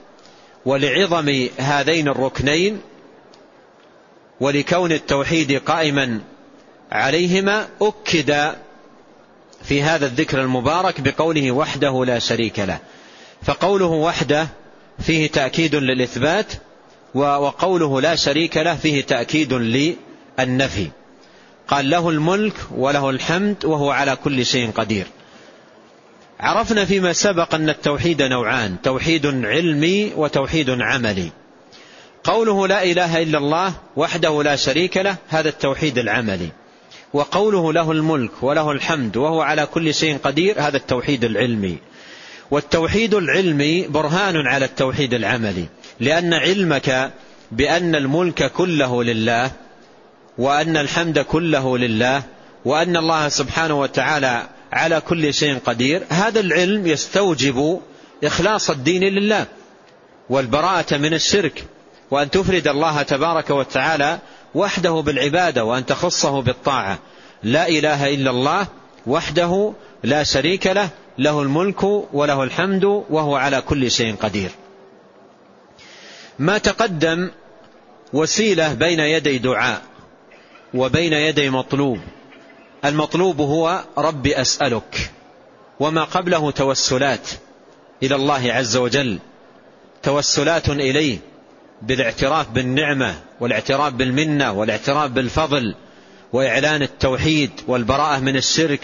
[0.66, 2.80] ولعظم هذين الركنين
[4.40, 6.20] ولكون التوحيد قائما
[6.92, 8.54] عليهما أكد
[9.64, 12.78] في هذا الذكر المبارك بقوله وحده لا شريك له.
[13.42, 14.48] فقوله وحده
[14.98, 16.52] فيه تأكيد للإثبات
[17.14, 20.90] وقوله لا شريك له فيه تأكيد للنفي.
[21.68, 25.06] قال له الملك وله الحمد وهو على كل شيء قدير.
[26.40, 31.30] عرفنا فيما سبق أن التوحيد نوعان توحيد علمي وتوحيد عملي.
[32.24, 36.48] قوله لا إله إلا الله وحده لا شريك له هذا التوحيد العملي.
[37.12, 41.78] وقوله له الملك وله الحمد وهو على كل شيء قدير هذا التوحيد العلمي.
[42.50, 45.64] والتوحيد العلمي برهان على التوحيد العملي
[46.00, 47.10] لأن علمك
[47.52, 49.50] بأن الملك كله لله
[50.38, 52.22] وأن الحمد كله لله
[52.64, 57.80] وأن الله سبحانه وتعالى على كل شيء قدير هذا العلم يستوجب
[58.24, 59.46] إخلاص الدين لله
[60.30, 61.64] والبراءة من الشرك
[62.10, 64.18] وأن تفرد الله تبارك وتعالى
[64.54, 66.98] وحده بالعبادة وأن تخصه بالطاعة.
[67.42, 68.66] لا إله إلا الله
[69.06, 69.72] وحده
[70.02, 74.50] لا شريك له له الملك وله الحمد وهو على كل شيء قدير.
[76.38, 77.30] ما تقدم
[78.12, 79.82] وسيلة بين يدي دعاء.
[80.74, 81.98] وبين يدي مطلوب.
[82.84, 85.10] المطلوب هو رب أسألك
[85.80, 87.28] وما قبله توسلات
[88.02, 89.18] إلى الله عز وجل.
[90.02, 91.18] توسلات إليه
[91.82, 95.74] بالاعتراف بالنعمة والاعتراف بالمنة والاعتراف بالفضل
[96.32, 98.80] وإعلان التوحيد والبراءة من الشرك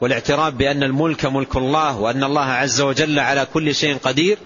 [0.00, 4.38] والاعتراف بأن الملك ملك الله وأن الله عز وجل على كل شيء قدير.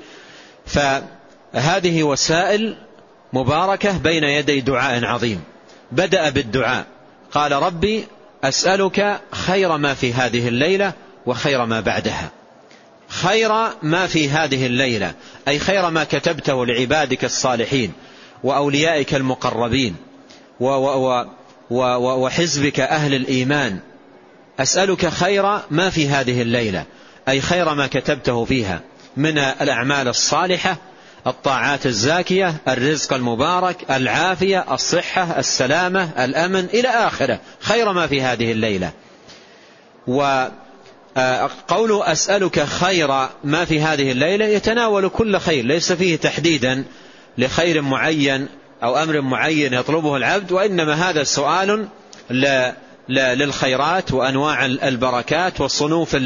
[1.53, 2.77] هذه وسائل
[3.33, 5.41] مباركة بين يدي دعاء عظيم.
[5.93, 6.87] بدأ بالدعاء.
[7.33, 8.07] قال ربي
[8.45, 10.93] أسألك خير ما في هذه الليلة
[11.27, 12.31] وخير ما بعدها.
[13.09, 15.15] خير ما في هذه الليلة
[15.49, 17.93] أي خير ما كتبته لعبادك الصالحين
[18.45, 19.97] وأوليائك المقربين
[21.71, 23.79] وحزبك أهل الإيمان.
[24.61, 26.85] أسألك خير ما في هذه الليلة
[27.29, 28.81] أي خير ما كتبته فيها
[29.17, 30.77] من الأعمال الصالحة
[31.27, 37.41] الطاعات الزاكية الرزق المبارك العافية الصحة السلامة الأمن إلى آخره.
[37.61, 38.93] خير ما في هذه الليلة.
[40.07, 46.85] وقول أسألك خير ما في هذه الليلة يتناول كل خير ليس فيه تحديدا
[47.39, 48.49] لخير معين
[48.83, 51.89] أو أمر معين يطلبه العبد وإنما هذا سؤال
[53.09, 56.17] للخيرات وأنواع البركات والصنوف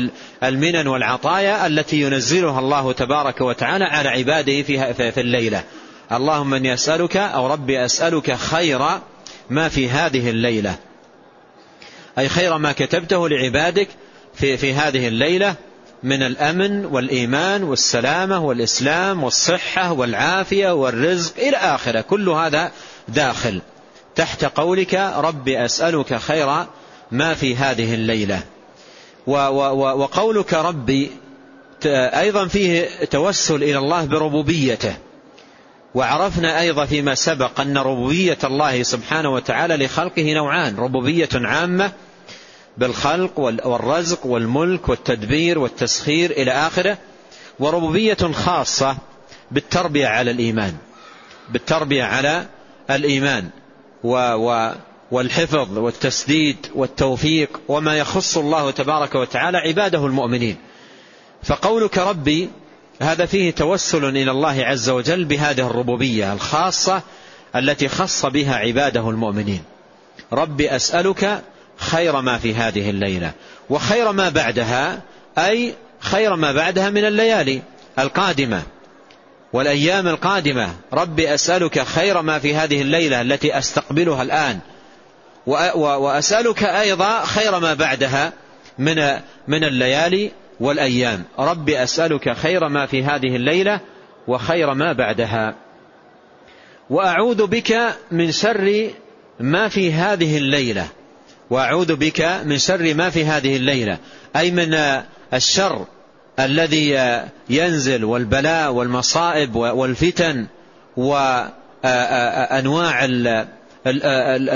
[0.42, 4.62] المنن والعطايا التي ينزلها الله تبارك وتعالى على عباده
[4.92, 5.64] في الليلة.
[6.12, 8.80] اللهم من يسألك أو ربي أسألك خير
[9.50, 10.76] ما في هذه الليلة.
[12.18, 13.88] أي خير ما كتبته لعبادك
[14.34, 15.54] في, في هذه الليلة
[16.02, 22.00] من الأمن والإيمان والسلامة والإسلام والصحة والعافية والرزق إلى آخرة.
[22.00, 22.72] كل هذا
[23.08, 23.60] داخل.
[24.14, 26.66] تحت قولك رب أسألك خير
[27.12, 28.42] ما في هذه الليلة.
[29.26, 31.10] وقولك ربي
[31.86, 34.94] أيضا فيه توسل إلى الله بربوبيته.
[35.94, 40.76] وعرفنا أيضا فيما سبق أن ربوبية الله سبحانه وتعالى لخلقه نوعان.
[40.76, 41.92] ربوبية عامة
[42.78, 46.98] بالخلق والرزق والملك والتدبير والتسخير إلى آخره
[47.58, 48.96] وربوبية خاصة
[49.50, 50.74] بالتربية على الإيمان.
[51.50, 52.46] بالتربية على
[52.90, 53.50] الإيمان.
[55.10, 60.56] والحفظ والتسديد والتوفيق وما يخص الله تبارك وتعالى عباده المؤمنين.
[61.42, 62.48] فقولك ربي
[63.02, 67.02] هذا فيه توسل إلى الله عز وجل بهذه الربوبية الخاصة
[67.56, 69.62] التي خص بها عباده المؤمنين.
[70.32, 71.42] ربي أسألك
[71.76, 73.32] خير ما في هذه الليلة
[73.70, 75.00] وخير ما بعدها
[75.38, 77.62] أي خير ما بعدها من الليالي
[77.98, 78.62] القادمة.
[79.52, 80.74] والأيام القادمة.
[80.92, 84.58] ربي أسألك خير ما في هذه الليلة التي أستقبلها الآن.
[85.46, 88.32] وأسألك أيضا خير ما بعدها
[88.78, 88.94] من
[89.48, 91.24] من الليالي والأيام.
[91.38, 93.80] ربي أسألك خير ما في هذه الليلة
[94.28, 95.54] وخير ما بعدها.
[96.90, 97.78] وأعوذ بك
[98.10, 98.90] من شر
[99.40, 100.86] ما في هذه الليلة.
[101.50, 103.98] وأعوذ بك من شر ما في هذه الليلة.
[104.36, 105.02] أي من
[105.34, 105.86] الشر
[106.38, 110.46] الذي ينزل والبلاء والمصائب والفتن
[110.96, 111.84] وأنواع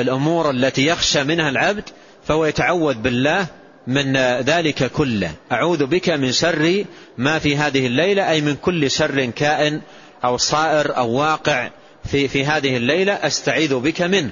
[0.01, 1.85] الأمور التي يخشى منها العبد
[2.27, 3.47] فهو يتعوذ بالله
[3.87, 5.31] من ذلك كله.
[5.53, 6.85] أعوذ بك من شر
[7.19, 9.81] ما في هذه الليلة أي من كل شر كائن
[10.25, 11.71] أو صائر أو واقع
[12.05, 14.31] في, في هذه الليلة أستعيذ بك منه.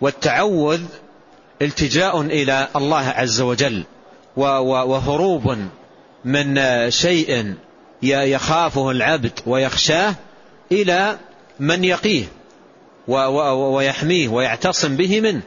[0.00, 0.80] والتعوذ
[1.62, 3.84] التجاء إلى الله عز وجل
[4.36, 5.56] وهروب
[6.24, 7.54] من شيء
[8.02, 10.14] يخافه العبد ويخشاه
[10.72, 11.18] إلى
[11.60, 12.24] من يقيه
[13.08, 15.42] ويحميه ويعتصم به منه.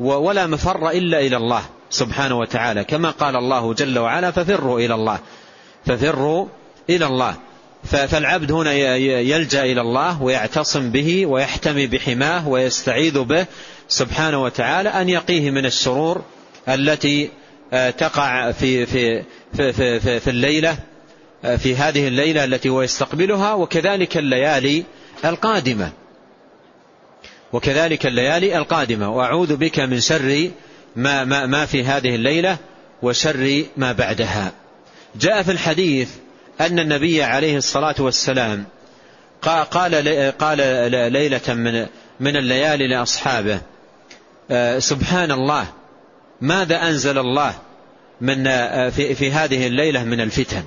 [0.00, 2.84] ولا مفر إلا إلى الله سبحانه وتعالى.
[2.84, 5.18] كما قال الله جل وعلا ففروا إلى الله.
[5.86, 6.46] ففروا
[6.90, 7.36] إلى الله.
[7.84, 13.46] فالعبد هنا يلجأ إلى الله ويعتصم به ويحتمي بحماه ويستعيذ به
[13.88, 16.22] سبحانه وتعالى أن يقيه من الشرور
[16.68, 17.30] التي آه،
[17.72, 19.22] تقع في, في,
[19.56, 20.76] في, في, في الليلة
[21.44, 24.84] آه، في هذه الليلة التي هو يستقبلها وكذلك الليالي
[25.24, 25.92] القادمة.
[27.52, 29.10] وكذلك الليالي القادمة.
[29.10, 30.50] وأعوذ بك من شر
[30.96, 32.56] ما, ما, ما في هذه الليلة
[33.02, 34.52] وشر ما بعدها.
[35.16, 36.08] جاء في الحديث
[36.60, 38.64] أن النبي عليه الصلاة والسلام
[39.42, 40.60] قال قال
[41.12, 41.86] ليلة من
[42.20, 43.60] من الليالي لأصحابه
[44.50, 45.66] آه، سبحان الله.
[46.42, 47.54] ماذا أنزل الله
[48.20, 50.62] من آه، في, في هذه الليلة من الفتن؟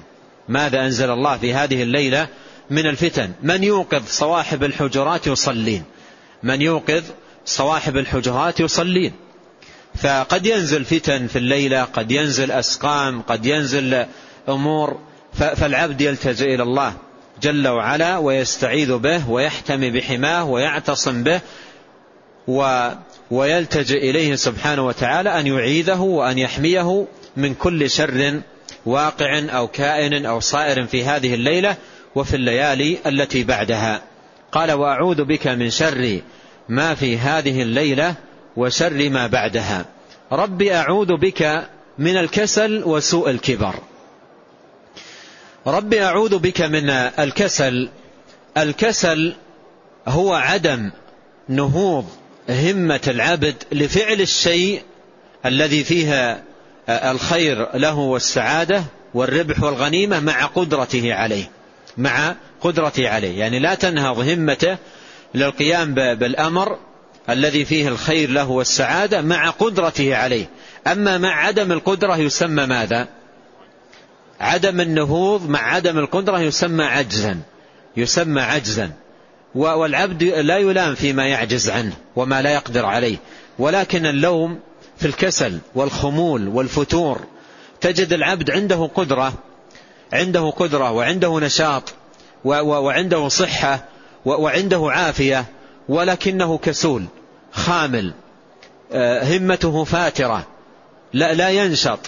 [0.49, 2.27] ماذا أنزل الله في هذه الليلة
[2.69, 5.83] من الفتن؟ من يوقظ صواحب الحجرات يصلين.
[6.43, 7.04] من يوقظ
[7.45, 9.13] صواحب الحجرات يصلين.
[9.95, 14.06] فقد ينزل فتن في الليلة قد ينزل أسقام قد ينزل
[14.50, 15.00] أمور
[15.33, 16.93] فالعبد يلتجئ إلى الله
[17.41, 21.41] جل وعلا ويستعيذ به ويحتمي بحماه ويعتصم به
[23.31, 28.41] ويلتجئ إليه سبحانه وتعالى أن يعيذه وأن يحميه من كل شر
[28.85, 31.75] واقع أو كائن أو صائر في هذه الليلة
[32.15, 34.02] وفي الليالي التي بعدها.
[34.52, 36.19] قال وأعوذ بك من شر
[36.69, 38.15] ما في هذه الليلة
[38.58, 39.85] وشر ما بعدها.
[40.31, 41.67] ربي أعوذ بك
[41.98, 43.75] من الكسل وسوء الكبر.
[45.67, 47.89] ربي أعوذ بك من الكسل.
[48.58, 49.35] الكسل
[50.08, 50.91] هو عدم
[51.50, 52.06] نهوض
[52.50, 54.81] همة العبد لفعل الشيء
[55.46, 56.43] الذي فيه
[56.89, 58.83] الخير له والسعادة
[59.13, 61.52] والربح والغنيمة مع قدرته عليه
[61.98, 63.39] مع قدرته عليه.
[63.39, 64.77] يعني لا تنهض همته
[65.35, 66.77] للقيام بالأمر
[67.29, 70.50] الذي فيه الخير له والسعادة مع قدرته عليه.
[70.87, 73.08] أما مع عدم القدرة يسمى ماذا؟
[74.39, 77.39] عدم النهوض مع عدم القدرة يسمى عجزا
[77.98, 78.91] يسمى عجزا.
[79.56, 83.17] والعبد لا يلام فيما يعجز عنه وما لا يقدر عليه.
[83.60, 84.60] ولكن اللوم
[84.97, 87.21] في الكسل والخمول والفتور
[87.81, 89.33] تجد العبد عنده قدرة
[90.13, 91.93] عنده قدرة وعنده نشاط
[92.45, 93.85] وعنده صحة
[94.25, 95.45] وعنده عافية
[95.89, 97.06] ولكنه كسول
[97.51, 98.13] خامل
[98.91, 100.47] آه، همته فاترة
[101.13, 101.99] لا, لا ينشط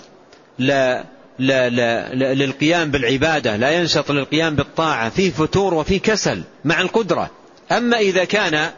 [0.59, 1.03] لا
[1.39, 7.29] للقيام بالعبادة لا ينشط للقيام بالطاعة فيه فتور وفيه كسل مع القدرة.
[7.71, 8.71] أما إذا كان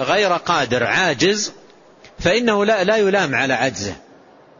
[0.00, 1.52] غير قادر عاجز
[2.18, 3.94] فإنه لا, لا يلام على عجزه.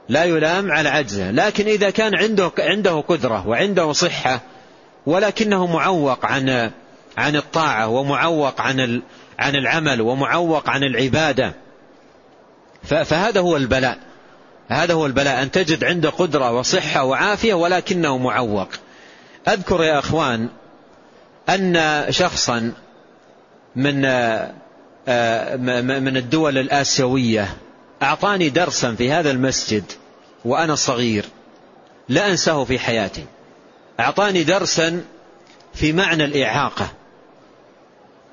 [0.09, 1.30] لا يلام على عجزه.
[1.30, 4.40] لكن إذا كان عنده, عنده قدرة وعنده صحة
[5.07, 6.70] ولكنه معوق عن
[7.16, 9.03] عن الطاعة ومعوق عن
[9.38, 11.53] عن العمل ومعوق عن العبادة
[12.82, 13.98] فهذا هو البلاء.
[14.70, 18.68] هذا هو البلاء أن تجد عنده قدرة وصحة وعافية ولكنه معوق.
[19.48, 20.48] أذكر يا أخوان
[21.48, 22.72] أن شخصا
[23.76, 24.04] من
[25.08, 27.56] آه، من الدول الآسيوية
[28.02, 29.84] أعطاني درسا في هذا المسجد
[30.44, 31.24] وأنا صغير
[32.08, 33.24] لا أنساه في حياتي.
[34.00, 35.04] أعطاني درسا
[35.74, 36.88] في معنى الإعاقة.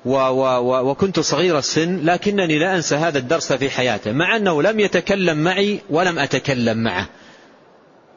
[0.08, 4.62] و و و وكنت صغير السن لكنني لا أنسى هذا الدرس في حياته مع أنه
[4.62, 7.06] لم يتكلم معي ولم أتكلم معه.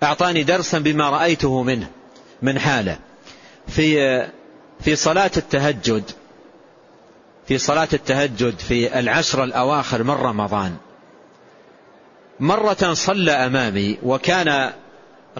[0.03, 1.87] أعطاني درسا بما رأيته منه
[2.41, 2.97] من حاله.
[3.67, 4.21] في
[4.79, 6.03] في صلاة التهجد
[7.47, 10.75] في صلاة التهجد في العشر الأواخر من رمضان
[12.39, 14.71] مرة صلى أمامي وكان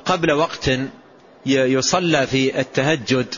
[0.06, 0.72] قبل وقت
[1.46, 3.36] يصلى في التهجد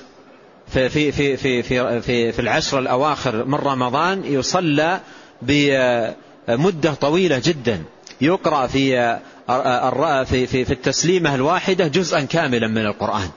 [0.74, 5.00] في في في في في في, في العشر الأواخر من رمضان يصلى
[5.42, 7.84] بمدة طويلة جدا.
[8.22, 9.20] يقرأ في
[10.26, 13.30] في في, في التسليمة الواحدة جزءا كاملا من القرآن.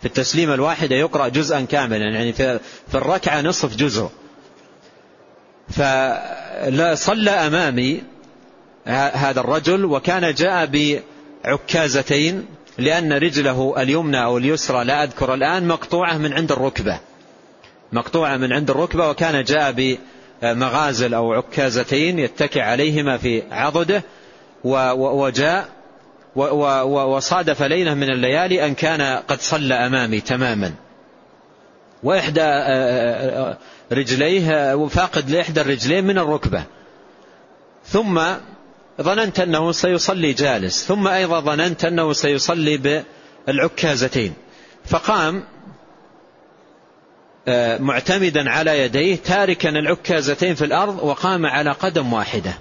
[0.00, 4.08] في التسليمة الواحدة يقرأ جزءا كاملا يعني في, في الركعة نصف جزء.
[5.68, 8.02] فصلى أمامي
[8.86, 10.66] هذا الرجل وكان جاء
[11.44, 12.46] بعكازتين
[12.78, 16.98] لأن رجله اليمنى أو اليسرى لا أذكر الآن مقطوعة من عند الركبة.
[17.92, 19.96] مقطوعة من عند الركبة وكان جاء
[20.42, 24.02] بمغازل أو عكازتين يتكئ عليهما في عضده
[24.64, 25.68] وجاء
[26.86, 30.72] وصادف ليلة من الليالي أن كان قد صلى أمامي تماما.
[32.02, 32.62] وإحدى
[33.92, 36.62] رجليه فاقد لإحدى الرجلين من الركبة.
[37.84, 38.20] ثم
[39.02, 43.04] ظننت أنه سيصلي جالس ثم أيضا ظننت أنه سيصلي
[43.46, 44.32] بالعكازتين.
[44.84, 45.44] فقام
[47.48, 52.54] آه، معتمدا على يديه تاركا العكازتين في الأرض وقام على قدم واحدة.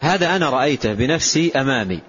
[0.00, 2.00] هذا أنا رأيته بنفسي أمامي.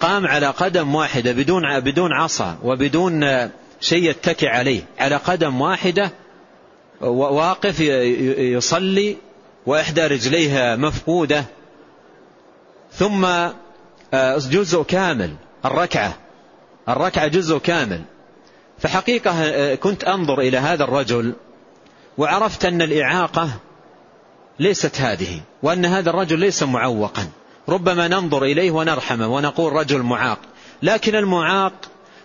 [0.00, 3.50] قام على قدم واحدة بدون بدون عصا وبدون آه،
[3.80, 4.82] شيء يتكئ عليه.
[4.98, 6.10] على قدم واحدة
[7.00, 7.80] واقف
[8.38, 9.16] يصلي
[9.66, 11.44] وإحدى رجليها مفقودة.
[12.94, 13.24] ثم
[14.14, 15.34] آه، جزء كامل
[15.64, 16.16] الركعة.
[16.88, 18.02] الركعة جزء كامل.
[18.78, 21.34] فحقيقة آه، كنت أنظر إلى هذا الرجل
[22.18, 23.50] وعرفت أن الإعاقة
[24.58, 27.28] ليست هذه وأن هذا الرجل ليس معوقا.
[27.68, 30.38] ربما ننظر إليه ونرحمه ونقول رجل معاق.
[30.82, 31.72] لكن المعاق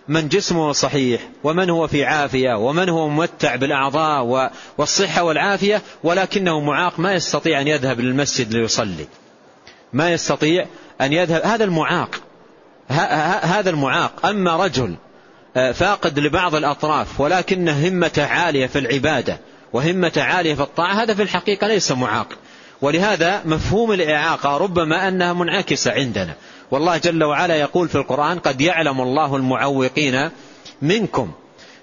[0.08, 7.00] من جسمه صحيح ومن هو في عافية ومن هو ممتع بالأعضاء والصحة والعافية ولكنه معاق
[7.00, 9.06] ما يستطيع أن يذهب للمسجد ليصلي.
[9.92, 10.66] ما يستطيع
[11.00, 11.42] أن يذهب.
[11.42, 12.20] هذا المعاق.
[13.42, 14.26] هذا المعاق.
[14.26, 14.94] أما رجل
[15.56, 19.38] آه، فاقد لبعض الأطراف ولكن همته عالية في العبادة
[19.72, 22.28] وهمة عالية في الطاعة هذا في الحقيقة ليس معاق.
[22.82, 26.34] ولهذا مفهوم الإعاقة ربما أنها منعكسة عندنا.
[26.70, 30.30] والله جل وعلا يقول في القرآن قد يعلم الله المعوقين
[30.82, 31.32] منكم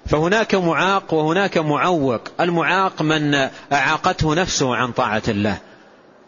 [0.06, 2.20] فهناك معاق وهناك معوق.
[2.40, 5.58] المعاق من أعاقته نفسه عن طاعة الله.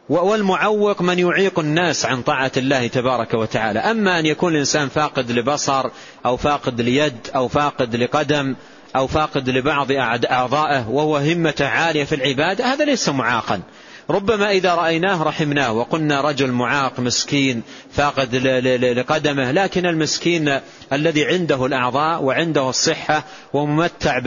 [0.09, 3.79] والمعوق من يعيق الناس عن طاعة الله تبارك وتعالى.
[3.79, 5.91] أما أن يكون الإنسان فاقد لبصر
[6.27, 8.55] أو فاقد ليد أو فاقد لقدم
[8.97, 9.93] أو فاقد لبعض
[10.31, 13.61] أعضائه وهو همة عالية في العبادة هذا ليس معاقا.
[14.11, 18.37] ربما إذا رأيناه رحمناه وقلنا رجل معاق مسكين فاقد
[18.97, 20.61] لقدمه لكن المسكين
[20.93, 24.19] الذي عنده الأعضاء وعنده الصحة وممتع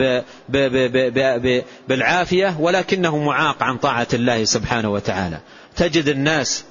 [1.88, 5.38] بالعافية ولكنه معاق عن طاعة الله سبحانه وتعالى.
[5.76, 6.64] تجد الناس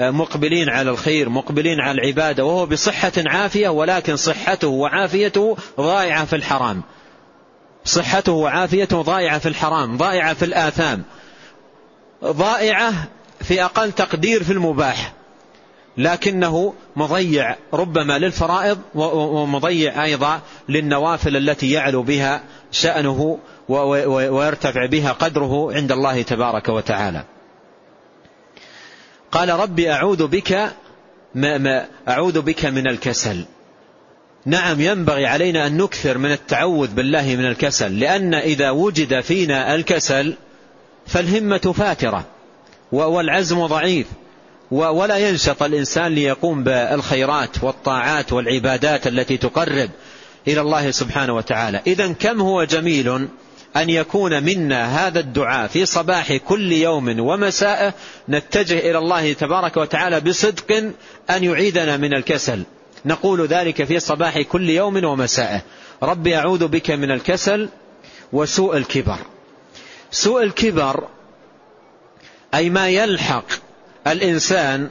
[0.00, 6.82] مقبلين على الخير مقبلين على العبادة وهو بصحة عافية ولكن صحته وعافيته ضائعة في الحرام.
[7.84, 11.02] صحته وعافيته ضائعة في الحرام ضائعة في الآثام
[12.24, 12.92] ضائعة
[13.40, 15.12] في أقل تقدير في المباح.
[15.96, 25.92] لكنه مضيع ربما للفرائض ومضيع أيضا للنوافل التي يعلو بها شأنه ويرتفع بها قدره عند
[25.92, 27.24] الله تبارك وتعالى.
[29.32, 30.72] قال ربي أعوذ بك
[31.34, 33.44] ما ما أعوذ بك من الكسل.
[34.46, 40.34] نعم ينبغي علينا أن نكثر من التعوذ بالله من الكسل لأن إذا وجد فينا الكسل
[41.06, 42.24] فالهمة فاترة
[42.92, 44.06] والعزم ضعيف
[44.70, 49.90] ولا ينشط الإنسان ليقوم بالخيرات والطاعات والعبادات التي تقرب
[50.48, 51.80] إلى الله سبحانه وتعالى.
[51.86, 53.28] إذا كم هو جميل
[53.76, 57.94] أن يكون منا هذا الدعاء في صباح كل يوم ومساء
[58.28, 60.72] نتجه إلى الله تبارك وتعالى بصدق
[61.30, 62.62] أن يعيدنا من الكسل.
[63.04, 65.62] نقول ذلك في صباح كل يوم ومساء.
[66.02, 67.68] ربي أعوذ بك من الكسل
[68.32, 69.18] وسوء الكبر.
[70.10, 71.08] سوء الكبر
[72.54, 73.44] أي ما يلحق
[74.06, 74.88] الإنسان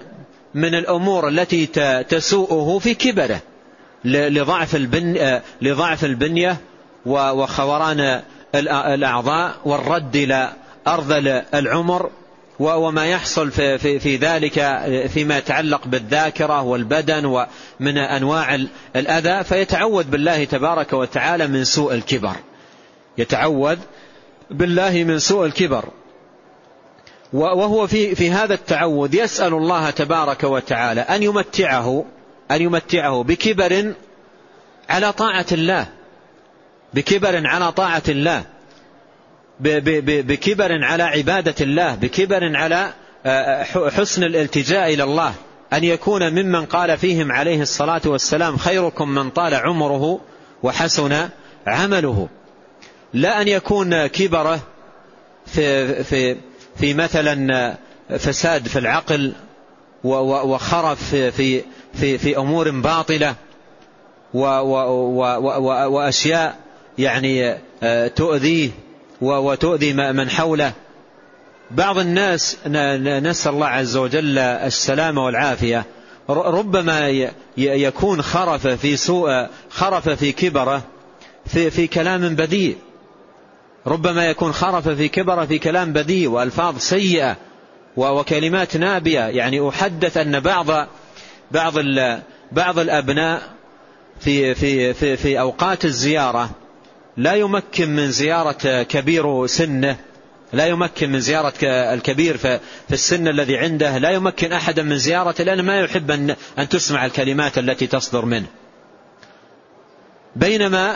[0.54, 1.66] من الأمور التي
[2.10, 3.42] تسوءه في كبره.
[4.06, 6.58] لضعف, البن لضعف البنية
[7.06, 8.22] وخوران
[8.56, 10.54] الأعضاء والرد إلى
[10.88, 12.10] أرذل العمر
[12.60, 14.54] وما يحصل في, في, في ذلك
[15.14, 18.60] فيما يتعلق بالذاكرة والبدن ومن أنواع
[18.96, 22.36] الأذى فيتعوذ بالله تبارك وتعالى من سوء الكبر.
[23.18, 23.78] يتعوذ
[24.52, 25.86] بالله من سوء الكبر.
[27.34, 32.06] وهو في, في هذا التعوذ يسأل الله تبارك وتعالى أن يمتعه
[32.52, 33.94] أن يمتعه بكبر
[34.90, 35.88] على طاعة الله.
[36.94, 38.44] بكبر على طاعة الله.
[39.60, 41.96] بكبر على عبادة الله.
[41.96, 42.94] بكبر على
[43.26, 45.34] آه، حسن الالتجاء إلى الله.
[45.74, 50.20] أن يكون ممن قال فيهم عليه الصلاة والسلام خيركم من طال عمره
[50.64, 51.30] وحسن
[51.68, 52.28] عمله.
[53.14, 54.60] لا أن يكون كبره
[55.46, 56.38] في, في,
[56.76, 57.78] في مثلا
[58.18, 59.34] فساد في العقل
[60.04, 61.62] وخرف في,
[61.94, 63.36] في, في أمور باطلة
[65.88, 66.56] وأشياء
[66.98, 68.70] يعني آه، تؤذيه
[69.22, 70.74] وتؤذي من حوله.
[71.72, 75.86] بعض الناس نسأل الله عز وجل السلامة والعافية.
[76.30, 77.10] ربما
[77.58, 80.82] يكون خرف في سوء خرف في كبره
[81.46, 82.78] في, في كلام بذيء
[83.88, 87.38] ربما يكون خرف في كبره في كلام بذيء وألفاظ سيئة
[87.98, 89.20] وكلمات نابية.
[89.20, 90.88] يعني أحدث أن بعض
[91.52, 91.74] بعض
[92.52, 93.42] بعض الأبناء
[94.20, 96.50] في في في في أوقات الزيارة
[97.22, 99.98] لا يمكن من زيارة كبير سنه
[100.54, 102.60] لا يمكن من زيارة الكبير في
[102.92, 106.12] السن الذي عنده لا يمكن أحدا من زيارته لأنه ما يحب
[106.60, 108.48] أن تسمع الكلمات التي تصدر منه.
[110.36, 110.96] بينما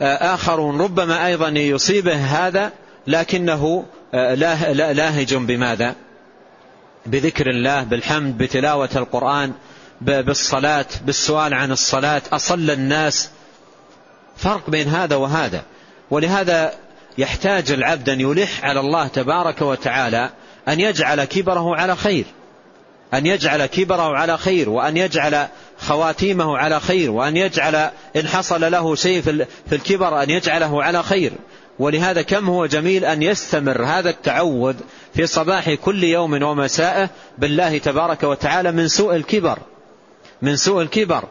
[0.00, 2.72] آخرون ربما أيضا يصيبه هذا
[3.06, 5.94] لكنه لاهج بماذا؟
[7.06, 9.52] بذكر الله بالحمد بتلاوة القرآن
[10.00, 13.30] بالصلاة بالسؤال عن الصلاة أصل الناس
[14.42, 15.62] فرق بين هذا وهذا.
[16.10, 16.72] ولهذا
[17.18, 20.30] يحتاج العبد أن يلح على الله تبارك وتعالى
[20.68, 22.24] أن يجعل كبره على خير.
[23.14, 25.46] أن يجعل كبره على خير وأن يجعل
[25.78, 29.22] خواتيمه على خير وأن يجعل إن حصل له شيء
[29.68, 31.32] في الكبر أن يجعله على خير.
[31.78, 34.74] ولهذا كم هو جميل أن يستمر هذا التعوذ
[35.14, 39.58] في صباح كل يوم ومساءه بالله تبارك وتعالى من سوء الكبر.
[40.42, 41.24] من سوء الكبر.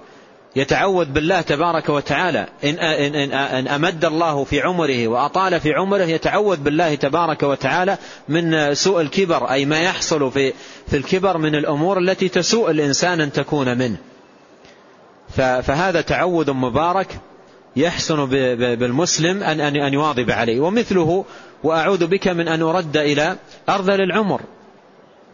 [0.56, 2.47] يتعوذ بالله تبارك وتعالى.
[2.64, 7.97] إن, إن, إن, إن أمد الله في عمره وأطال في عمره يتعوذ بالله تبارك وتعالى
[8.30, 10.54] من سوء الكبر أي ما يحصل في,
[10.88, 13.97] في الكبر من الأمور التي تسوء الإنسان أن تكون منه.
[15.38, 17.20] فهذا تعوذ مبارك
[17.76, 18.26] يحسن
[18.76, 20.60] بالمسلم أن, أن, أن يواظب عليه.
[20.60, 21.26] ومثله
[21.64, 23.36] وأعوذ بك من أن أرد إلى
[23.70, 24.41] أرذل العمر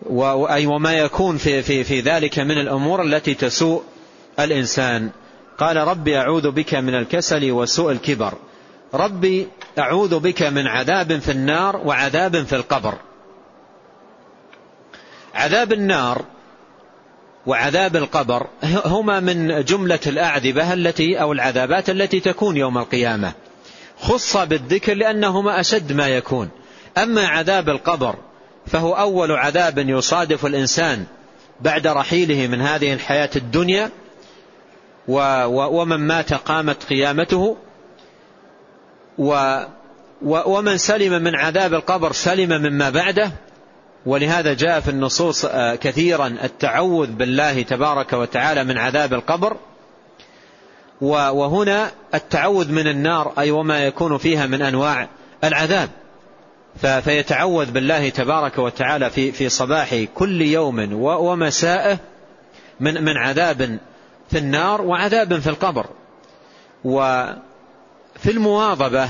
[0.10, 3.84] وما يكون في, في, في ذلك من الأمور التي تسوء
[4.40, 5.10] الإنسان
[5.58, 8.34] قال ربي أعوذ بك من الكسل وسوء الكبر.
[8.94, 9.48] ربي
[9.80, 12.94] أعوذ بك من عذاب في النار وعذاب في القبر.
[15.36, 16.26] عذاب النار
[17.46, 18.48] وعذاب القبر
[18.86, 23.34] هما من جملة الأعذبة التي أو العذابات التي تكون يوم القيامة.
[24.00, 26.50] خص بالذكر لأنهما أشد ما يكون.
[26.98, 28.16] أما عذاب القبر
[28.68, 31.06] فهو أول عذاب يصادف الإنسان
[31.62, 33.90] بعد رحيله من هذه الحياة الدنيا
[35.08, 37.58] ومن مات قامت قيامته
[40.22, 43.32] ومن سلم من عذاب القبر سلم مما بعده.
[44.06, 49.58] ولهذا جاء في النصوص آه، كثيرا التعوذ بالله تبارك وتعالى من عذاب القبر.
[51.02, 55.08] وهنا التعوذ من النار أي وما يكون فيها من أنواع
[55.44, 55.90] العذاب.
[56.82, 61.98] فيتعوذ بالله تبارك وتعالى في في صباح كل يوم ومسائه
[62.80, 63.80] من من عذاب
[64.30, 65.86] في النار وعذاب في القبر.
[66.84, 67.36] وفي
[68.28, 69.10] المواظبة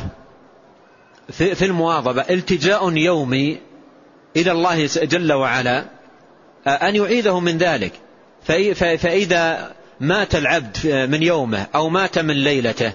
[1.32, 3.58] في, المواظبة التجاء يومي
[4.36, 5.86] إلى الله جل وعلا
[6.68, 7.92] أن يعيذه من ذلك.
[8.98, 12.92] فإذا مات العبد من يومه أو مات من ليلته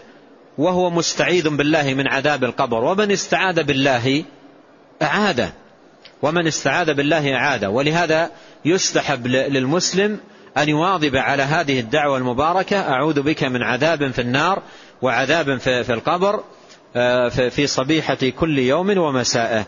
[0.58, 4.24] وهو مستعيذ بالله من عذاب القبر ومن استعاذ بالله
[5.02, 5.52] أعاده.
[6.22, 7.70] ومن استعاذ بالله أعاده.
[7.70, 8.30] ولهذا
[8.64, 10.20] يستحب للمسلم
[10.56, 12.80] أن يواظب على هذه الدعوة المباركة.
[12.80, 14.62] أعوذ بك من عذاب في النار
[15.02, 16.44] وعذاب في القبر
[16.96, 19.66] آه، في صبيحة كل يوم ومسائه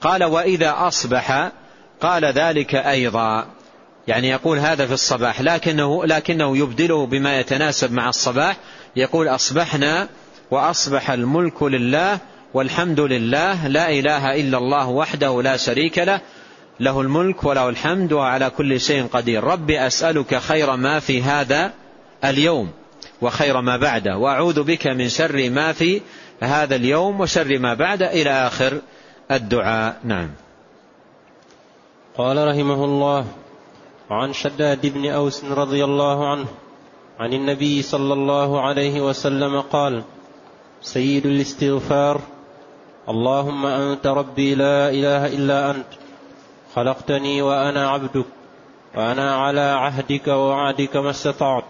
[0.00, 1.50] قال وإذا أصبح
[2.00, 3.46] قال ذلك أيضا.
[4.08, 8.56] يعني يقول هذا في الصباح لكنه, لكنه يبدله بما يتناسب مع الصباح.
[8.96, 10.08] يقول أصبحنا
[10.50, 12.18] وأصبح الملك لله
[12.54, 16.20] والحمد لله لا إله إلا الله وحده لا شريك له
[16.80, 19.44] له الملك وله الحمد وعلى كل شيء قدير.
[19.44, 21.72] ربي أسألك خير ما في هذا
[22.24, 22.70] اليوم
[23.22, 24.16] وخير ما بعده.
[24.16, 26.00] وأعوذ بك من شر ما في
[26.40, 28.80] هذا اليوم وشر ما بعده إلى آخر
[29.30, 30.00] الدعاء.
[30.04, 30.30] نعم.
[32.18, 33.26] قال رحمه الله
[34.10, 36.46] وعن شداد بن أوس رضي الله عنه
[37.18, 40.02] عن النبي صلى الله عليه وسلم قال
[40.82, 42.20] سيد الاستغفار
[43.08, 45.86] اللهم أنت ربي لا إله إلا أنت
[46.76, 48.26] خلقتني وأنا عبدك
[48.94, 51.64] وأنا على عهدك ووعدك ما استطعت.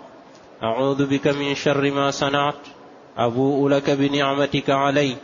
[0.63, 2.63] أعوذ بك من شر ما صنعت.
[3.19, 5.17] أبوء لك بنعمتك علي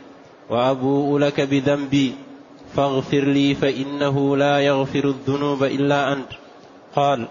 [0.51, 2.15] وأبوء لك بذنبي.
[2.77, 6.29] فاغفر لي فإنه لا يغفر الذنوب إلا أنت.
[6.97, 7.29] قال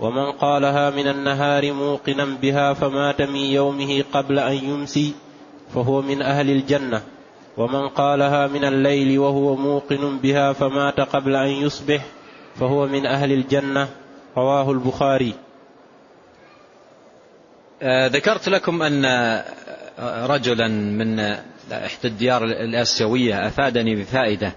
[0.00, 5.14] ومن قالها من النهار موقنا بها فمات من يومه قبل أن يمسي
[5.74, 7.02] فهو من أهل الجنة.
[7.56, 12.04] ومن قالها من الليل وهو موقن بها فمات قبل أن يصبح
[12.60, 13.88] فهو من أهل الجنة.
[14.36, 15.34] رواه البخاري.
[17.82, 19.04] آه، ذكرت لكم أن
[20.26, 21.20] رجلا من
[21.72, 24.52] إحدى الديار الآسيوية أفادني بفائدة.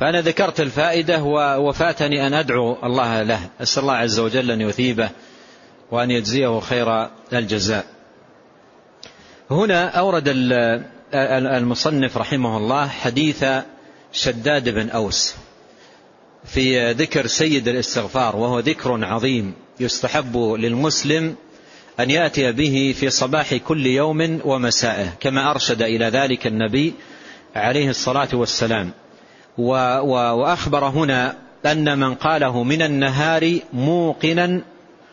[0.00, 1.22] فأنا ذكرت الفائدة
[1.58, 3.40] وفاتني أن أدعو الله له.
[3.62, 5.10] أسأل الله عز وجل أن يثيبه
[5.90, 7.84] وأن يجزيه خير الجزاء.
[9.50, 10.28] هنا أورد
[11.14, 13.44] المصنف رحمه الله حديث
[14.12, 15.34] شداد بن أوس
[16.44, 21.34] في ذكر سيد الاستغفار وهو ذكر عظيم يستحب للمسلم
[22.00, 26.94] أن يأتي به في صباح كل يوم ومسائه كما أرشد إلى ذلك النبي
[27.56, 28.90] عليه الصلاة والسلام.
[29.58, 31.36] وأخبر هنا
[31.66, 34.62] أن من قاله من النهار موقنا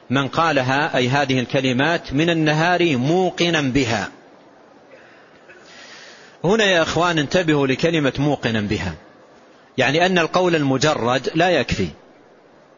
[0.09, 4.09] من قالها أي هذه الكلمات من النهار موقنا بها.
[6.43, 8.95] هنا يا أخوان انتبهوا لكلمة موقنا بها.
[9.77, 11.88] يعني أن القول المجرد لا يكفي.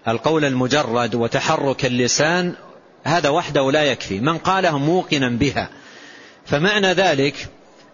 [0.07, 2.53] القول المجرد وتحرك اللسان
[3.03, 4.19] هذا وحده لا يكفي.
[4.19, 5.69] من قاله موقنا بها.
[6.45, 7.47] فمعنى ذلك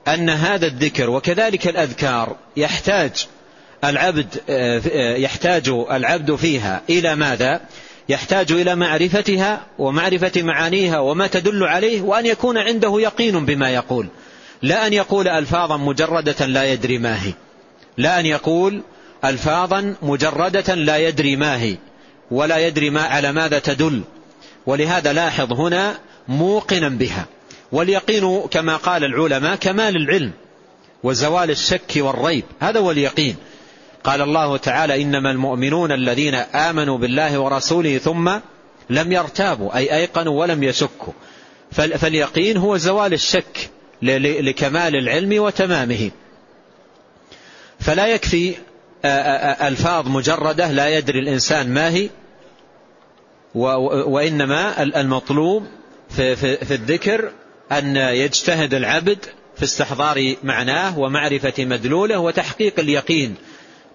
[0.08, 3.28] أن هذا الذكر وكذلك الأذكار يحتاج
[3.84, 4.36] العبد
[5.18, 7.62] يحتاج العبد فيها إلى ماذا؟
[8.10, 14.08] يحتاج إلى معرفتها ومعرفة معانيها وما تدل عليه وأن يكون عنده يقين بما يقول.
[14.62, 17.34] لا أن يقول ألفاظا مجردة لا يدري ما هي.
[17.98, 18.82] لا أن يقول
[19.26, 21.78] ألفاظا مجردة لا يدري ما هي.
[22.32, 24.02] ولا يدري ما على ماذا تدل.
[24.66, 27.26] ولهذا لاحظ هنا موقنا بها.
[27.72, 30.32] واليقين كما قال العلماء كمال العلم
[31.04, 32.44] وزوال الشك والريب.
[32.60, 33.36] هذا هو اليقين.
[34.04, 38.32] قال الله تعالى إنما المؤمنون الذين آمنوا بالله ورسوله ثم
[38.90, 41.14] لم يرتابوا أي أيقنوا ولم يشكوا.
[41.72, 43.70] فاليقين هو زوال الشك.
[44.02, 46.12] لكمال العلم وتمامه.
[47.80, 48.56] فلا يكفي
[49.68, 52.10] ألفاظ مجردة لا يدري الإنسان ما هي
[53.56, 55.66] وإنما المطلوب
[56.10, 57.32] في, الذكر
[57.72, 59.26] أن يجتهد العبد
[59.58, 63.36] في استحضار معناه ومعرفة مدلوله وتحقيق اليقين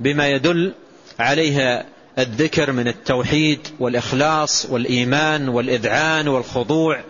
[0.01, 0.74] بما يدل
[1.18, 1.86] عليه
[2.18, 7.01] الذكر من التوحيد والإخلاص والإيمان والإذعان والخضوع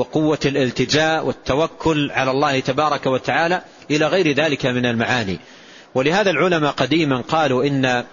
[0.00, 5.38] وقوة الالتجاء والتوكل على الله تبارك وتعالى إلى غير ذلك من المعاني.
[5.94, 8.04] ولهذا العلماء قديما قالوا إن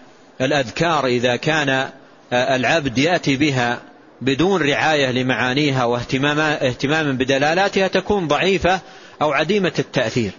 [0.42, 1.90] الأذكار إذا كان
[2.34, 3.82] العبد يأتي بها
[4.22, 8.80] بدون رعاية لمعانيها واهتماما بدلالاتها تكون ضعيفة
[9.22, 10.32] أو عديمة التأثير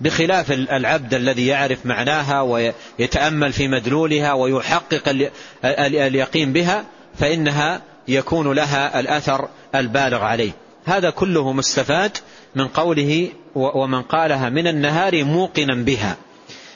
[0.00, 5.28] بخلاف العبد الذي يعرف معناها ويتأمل في مدلولها ويحقق
[5.64, 6.84] اليقين بها
[7.18, 10.63] فإنها يكون لها الأثر البالغ عليه.
[10.84, 12.16] هذا كله مستفاد
[12.54, 16.16] من قوله ومن قالها من النهار موقنا بها.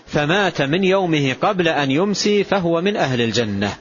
[0.06, 3.76] فمات من يومه قبل أن يمسي فهو من أهل الجنة.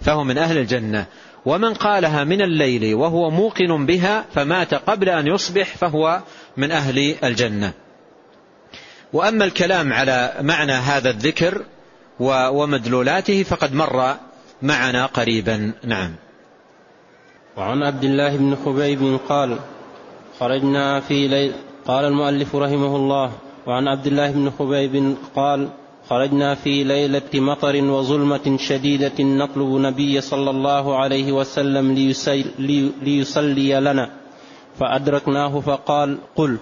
[0.00, 1.06] فهو من أهل الجنة.
[1.46, 6.22] ومن قالها من الليل وهو موقن بها فمات قبل أن يصبح فهو
[6.56, 7.72] من أهل الجنة.
[9.12, 11.64] وأما الكلام على معنى هذا الذكر
[12.20, 14.16] ومدلولاته فقد مر
[14.62, 15.72] معنا قريبا.
[15.84, 16.23] نعم.
[17.56, 19.58] وعن عبد الله بن خبيب قال
[20.40, 21.52] خرجنا في ليل
[21.86, 23.30] قال المؤلف رحمه الله
[23.66, 25.68] وعن عبد الله بن خبيب قال
[26.08, 31.94] خرجنا في ليلة مطر وظلمة شديدة نطلب نبي صلى الله عليه وسلم
[33.02, 34.10] ليصلي لنا.
[34.78, 36.58] فأدركناه فقال قل.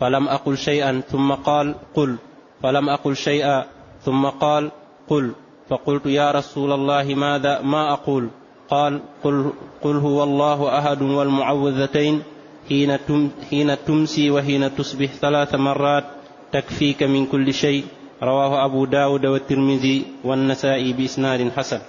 [0.00, 2.16] فلم أقل شيئا ثم قال قل.
[2.62, 3.64] فلم أقل شيئا
[4.04, 4.70] ثم قال
[5.08, 5.32] قل.
[5.68, 8.28] فقلت يا رسول الله ماذا ما أقول؟
[8.70, 9.52] قال قل,
[9.82, 12.22] قل هو الله أحد والمعوذتين
[12.68, 12.98] حين,
[13.50, 16.04] حين تمسي وحين تصبح ثلاث مرات
[16.52, 17.84] تكفيك من كل شيء.
[18.22, 21.80] رواه أبو داود والترمذي والنسائي بإسناد حسن.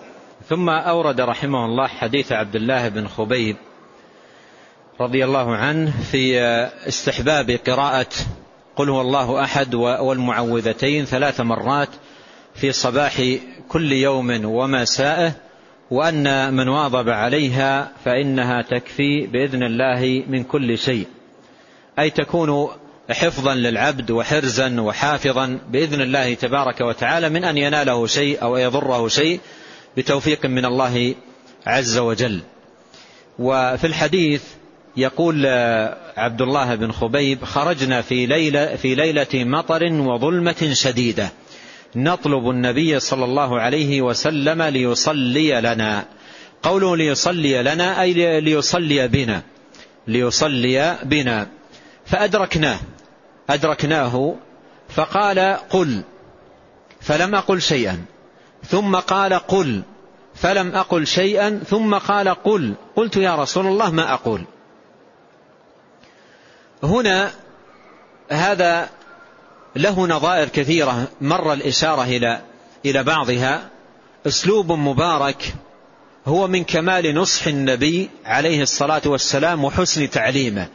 [0.49, 3.55] ثم أورد رحمه الله حديث عبد الله بن خبيب
[5.01, 6.39] رضي الله عنه في
[6.87, 8.09] استحباب قراءة
[8.75, 11.89] قل هو الله أحد والمعوذتين ثلاث مرات
[12.55, 13.21] في صباح
[13.69, 15.31] كل يوم ومسائه
[15.91, 21.07] وأن من واظب عليها فإنها تكفي بإذن الله من كل شيء.
[21.99, 22.69] أي تكون
[23.09, 29.39] حفظا للعبد وحرزا وحافظا بإذن الله تبارك وتعالى من أن يناله شيء أو يضره شيء
[29.97, 31.15] بتوفيق من الله
[31.67, 32.41] عز وجل.
[33.39, 34.43] وفي الحديث
[34.97, 35.45] يقول
[36.17, 41.29] عبد الله بن خبيب خرجنا في ليلة, في ليلة مطر وظلمة شديدة.
[41.95, 46.05] نطلب النبي صلى الله عليه وسلم ليصلي لنا.
[46.63, 49.41] قوله ليصلي لنا أي ليصلي بنا.
[50.07, 51.47] ليصلي بنا.
[52.05, 52.79] فأدركناه.
[53.49, 54.35] أدركناه.
[54.89, 56.01] فقال قل.
[57.01, 58.05] فلم أقل شيئا.
[58.67, 59.81] ثم قال قل.
[60.35, 61.61] فلم أقل شيئا.
[61.67, 62.73] ثم قال قل.
[62.95, 64.43] قلت يا رسول الله ما أقول.
[66.83, 67.31] هنا
[68.31, 68.89] هذا
[69.75, 72.41] له نظائر كثيرة مر الإشارة إلى
[72.85, 73.69] إلى بعضها.
[74.27, 75.53] أسلوب مبارك
[76.27, 80.67] هو من كمال نصح النبي عليه الصلاة والسلام وحسن تعليمه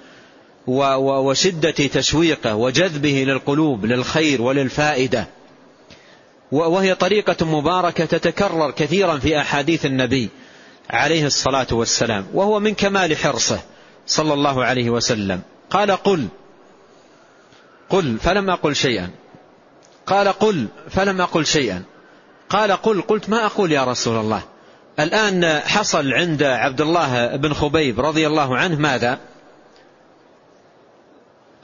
[0.66, 5.26] وشدة تشويقه وجذبه للقلوب للخير وللفائدة.
[6.52, 10.28] وهي طريقة مباركة تتكرر كثيرا في أحاديث النبي
[10.90, 13.60] عليه الصلاة والسلام وهو من كمال حرصه
[14.06, 15.40] صلى الله عليه وسلم.
[15.70, 16.28] قال قل
[17.94, 19.10] قل فلم أقل شيئا.
[20.06, 21.82] قال قل فلم أقل شيئا.
[22.50, 24.42] قال قل قلت ما أقول يا رسول الله؟
[25.00, 29.18] الآن حصل عند عبد الله بن خبيب رضي الله عنه ماذا؟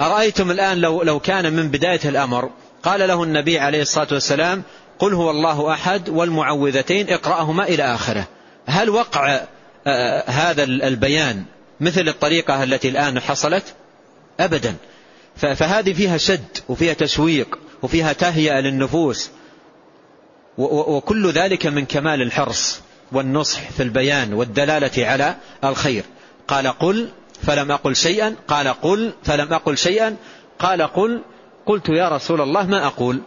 [0.00, 2.50] أرأيتم الآن لو, لو كان من بداية الأمر
[2.82, 4.62] قال له النبي عليه الصلاة والسلام
[4.98, 8.24] قل هو الله أحد والمعوذتين اقرأهما إلى آخره.
[8.66, 9.40] هل وقع
[10.26, 11.44] هذا البيان
[11.80, 13.74] مثل الطريقة التي الآن حصلت؟
[14.40, 14.74] أبدا.
[15.36, 19.30] فهذه فيها شد وفيها تشويق وفيها تهيئة للنفوس.
[20.58, 22.80] وكل ذلك من كمال الحرص
[23.12, 26.04] والنصح في البيان والدلالة على الخير.
[26.48, 27.08] قال قل
[27.42, 30.16] فلم أقل شيئا قال قل فلم أقل شيئا
[30.58, 31.22] قال قل
[31.66, 33.20] قلت يا رسول الله ما أقول؟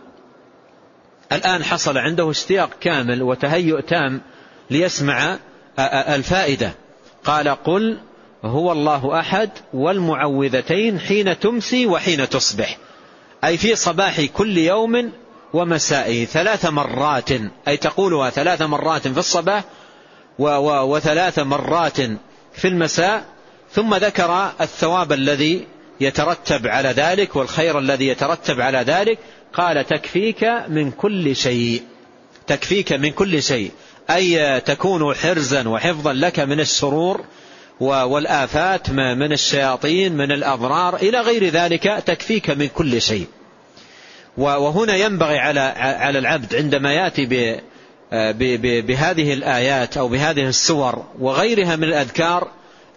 [1.32, 4.22] الآن حصل عنده اشتياق كامل وتهيؤ تام
[4.70, 5.38] ليسمع
[5.80, 6.72] الفائدة.
[7.24, 8.00] قال قل
[8.46, 12.78] هو الله أحد والمعوذتين حين تمسي وحين تصبح.
[13.44, 15.12] أي في صباح كل يوم
[15.54, 17.30] ومسائه ثلاث مرات
[17.68, 19.64] أي تقولها ثلاث مرات في الصباح
[20.40, 21.98] وثلاث مرات
[22.54, 23.26] في المساء
[23.72, 25.68] ثم ذكر الثواب الذي
[26.02, 29.20] يترتب على ذلك والخير الذي يترتب على ذلك.
[29.54, 31.84] قال تكفيك من كل شيء.
[32.48, 33.72] تكفيك من كل شيء.
[34.10, 37.26] أي تكون حرزا وحفظا لك من الشرور
[37.90, 43.28] والآفات من الشياطين من الأضرار إلى غير ذلك تكفيك من كل شيء.
[44.38, 47.26] وهنا ينبغي على على العبد عندما يأتي
[48.82, 52.48] بهذه الآيات أو بهذه السور وغيرها من الأذكار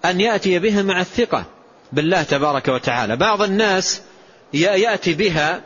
[0.05, 1.45] أن يأتي بها مع الثقة
[1.93, 3.17] بالله تبارك وتعالى.
[3.17, 4.01] بعض الناس
[4.53, 5.61] يأتي بها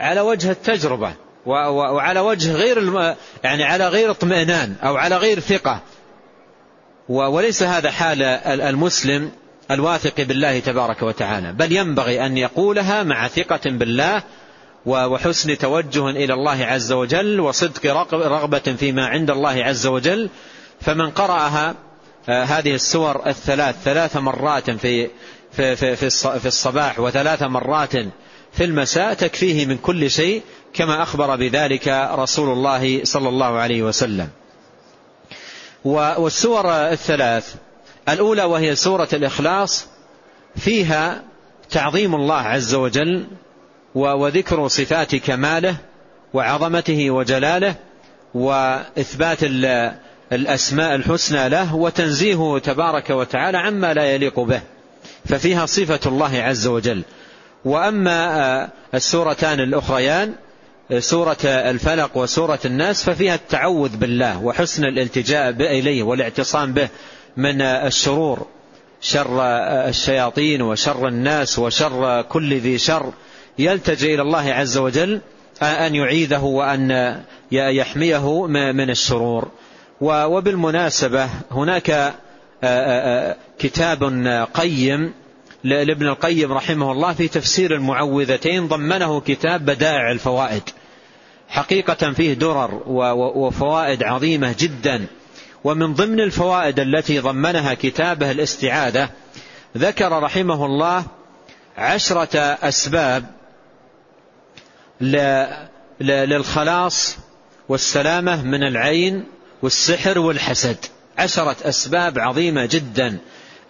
[0.00, 1.14] على وجه التجربة
[1.46, 2.92] وعلى وجه غير
[3.44, 5.80] يعني على غير اطمئنان أو على غير ثقة.
[7.08, 8.22] وليس هذا حال
[8.60, 9.30] المسلم
[9.70, 14.22] الواثق بالله تبارك وتعالى بل ينبغي أن يقولها مع ثقة بالله
[14.86, 20.30] وحسن توجه إلى الله عز وجل وصدق رغبة فيما عند الله عز وجل.
[20.80, 21.74] فمن قرأها
[22.28, 25.10] آه، هذه السور الثلاث ثلاث مرات في
[25.52, 27.92] في في في الصباح وثلاث مرات
[28.52, 30.42] في المساء تكفيه من كل شيء
[30.74, 34.28] كما أخبر بذلك رسول الله صلى الله عليه وسلم.
[35.84, 37.54] والسور الثلاث.
[38.08, 39.86] الأولى وهي سورة الإخلاص
[40.56, 41.22] فيها
[41.70, 43.26] تعظيم الله عز وجل
[43.94, 45.76] وذكر صفات كماله
[46.34, 47.74] وعظمته وجلاله
[48.34, 49.38] وإثبات
[50.32, 54.60] الأسماء الحسنى له وتنزيهه تبارك وتعالى عما لا يليق به.
[55.24, 57.02] ففيها صفة الله عز وجل.
[57.64, 60.34] وأما السورتان الأخريان
[60.98, 66.88] سورة الفلق وسورة الناس ففيها التعوذ بالله وحسن الالتجاء إليه والاعتصام به
[67.36, 68.46] من الشرور
[69.00, 69.42] شر
[69.88, 73.12] الشياطين وشر الناس وشر كل ذي شر.
[73.58, 75.20] يلتجئ إلى الله عز وجل
[75.62, 77.14] أن يعيذه وأن
[77.52, 79.48] يحميه من الشرور.
[80.00, 82.14] وبالمناسبة هناك
[83.58, 84.04] كتاب
[84.54, 85.12] قيم
[85.64, 90.62] لابن القيم رحمه الله في تفسير المعوذتين ضمنه كتاب بدائع الفوائد.
[91.48, 92.82] حقيقة فيه درر
[93.16, 95.06] وفوائد عظيمة جدا.
[95.64, 99.08] ومن ضمن الفوائد التي ضمنها كتابه الاستعاذة
[99.76, 101.04] ذكر رحمه الله
[101.76, 103.24] عشرة أسباب
[106.00, 107.16] للخلاص
[107.68, 109.24] والسلامة من العين
[109.62, 110.76] والسحر والحسد.
[111.18, 113.18] عشرة أسباب عظيمة جدا.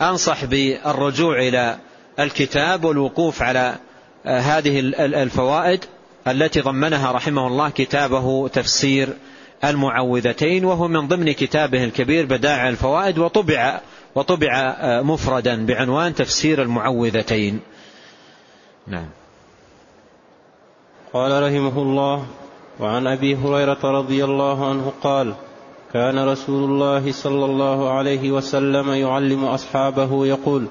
[0.03, 1.79] أنصح بالرجوع إلى
[2.21, 3.77] الكتاب والوقوف على
[4.25, 5.85] هذه الفوائد
[6.29, 9.09] التي ضمنها رحمه الله كتابه تفسير
[9.65, 13.81] المعوذتين وهو من ضمن كتابه الكبير بدائع الفوائد وطبع
[14.15, 17.61] وطبع مفردا بعنوان تفسير المعوذتين.
[18.87, 19.09] نعم.
[21.13, 22.27] قال رحمه الله
[22.81, 25.35] وعن أبي هريرة رضي الله عنه قال
[25.95, 30.67] كان رسول الله صلى الله عليه وسلم يعلم أصحابه يقول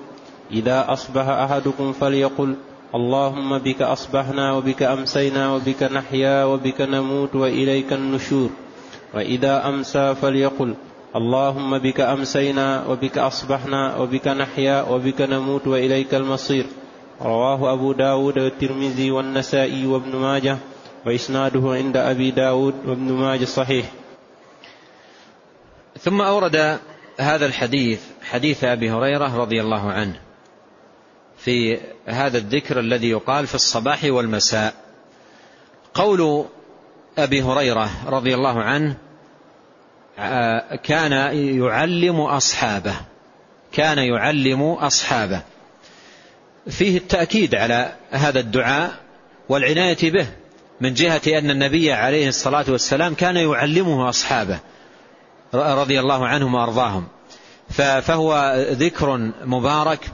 [0.51, 2.55] إذا أصبح أحدكم فليقل
[2.95, 8.49] اللهم بك أصبحنا وبك أمسينا وبك نحيا وبك نموت وإليك النشور
[9.13, 10.73] وإذا أمسى فليقل
[11.15, 16.65] اللهم بك أمسينا وبك أصبحنا وبك نحيا وبك نموت وإليك المصير.
[17.21, 20.57] رواه أبو داود والترمذي والنسائي وابن ماجه
[21.05, 24.02] وإسناده عند أبي داود وابن ماجه صحيح.
[26.03, 26.79] ثم أورد
[27.19, 30.19] هذا الحديث حديث أبي هريرة رضي الله عنه
[31.37, 34.73] في هذا الذكر الذي يقال في الصباح والمساء.
[35.93, 36.45] قول
[37.17, 38.95] أبي هريرة رضي الله عنه
[40.19, 41.11] آه، كان
[41.57, 42.95] يعلم أصحابه
[43.71, 45.41] كان يعلم أصحابه.
[46.69, 48.91] فيه التأكيد على هذا الدعاء
[49.49, 50.27] والعناية به
[50.81, 54.59] من جهة أن النبي عليه الصلاة والسلام كان يعلمه أصحابه.
[55.53, 57.07] رضي الله عنهم وأرضاهم.
[58.01, 60.11] فهو ذكر مبارك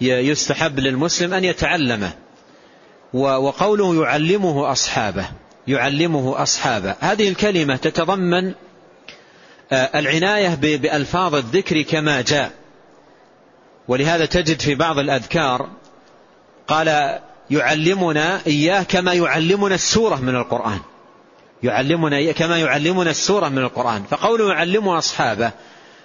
[0.00, 2.12] يستحب للمسلم أن يتعلمه.
[3.14, 5.28] وقوله يعلمه أصحابه
[5.68, 6.94] يعلمه أصحابه.
[7.00, 8.54] هذه الكلمة تتضمن
[9.72, 12.52] آه، العناية بألفاظ الذكر كما جاء.
[13.88, 15.68] ولهذا تجد في بعض الأذكار
[16.68, 17.18] قال
[17.50, 20.80] يعلمنا إياه كما يعلمنا السورة من القرآن.
[21.66, 24.02] يعلمنا كما يعلمنا السورة من القرآن.
[24.10, 25.50] فقوله يعلم أصحابه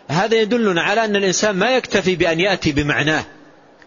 [0.08, 3.24] هذا يدلنا على أن الإنسان ما يكتفي بأن يأتي بمعناه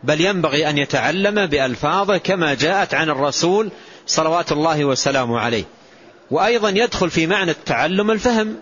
[0.05, 3.71] بل ينبغي أن يتعلم بألفاظه كما جاءت عن الرسول
[4.07, 5.65] صلوات الله وسلامه عليه.
[6.31, 8.57] وأيضا يدخل في معنى التعلم الفهم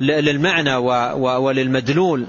[0.00, 0.76] للمعنى
[1.16, 2.26] وللمدلول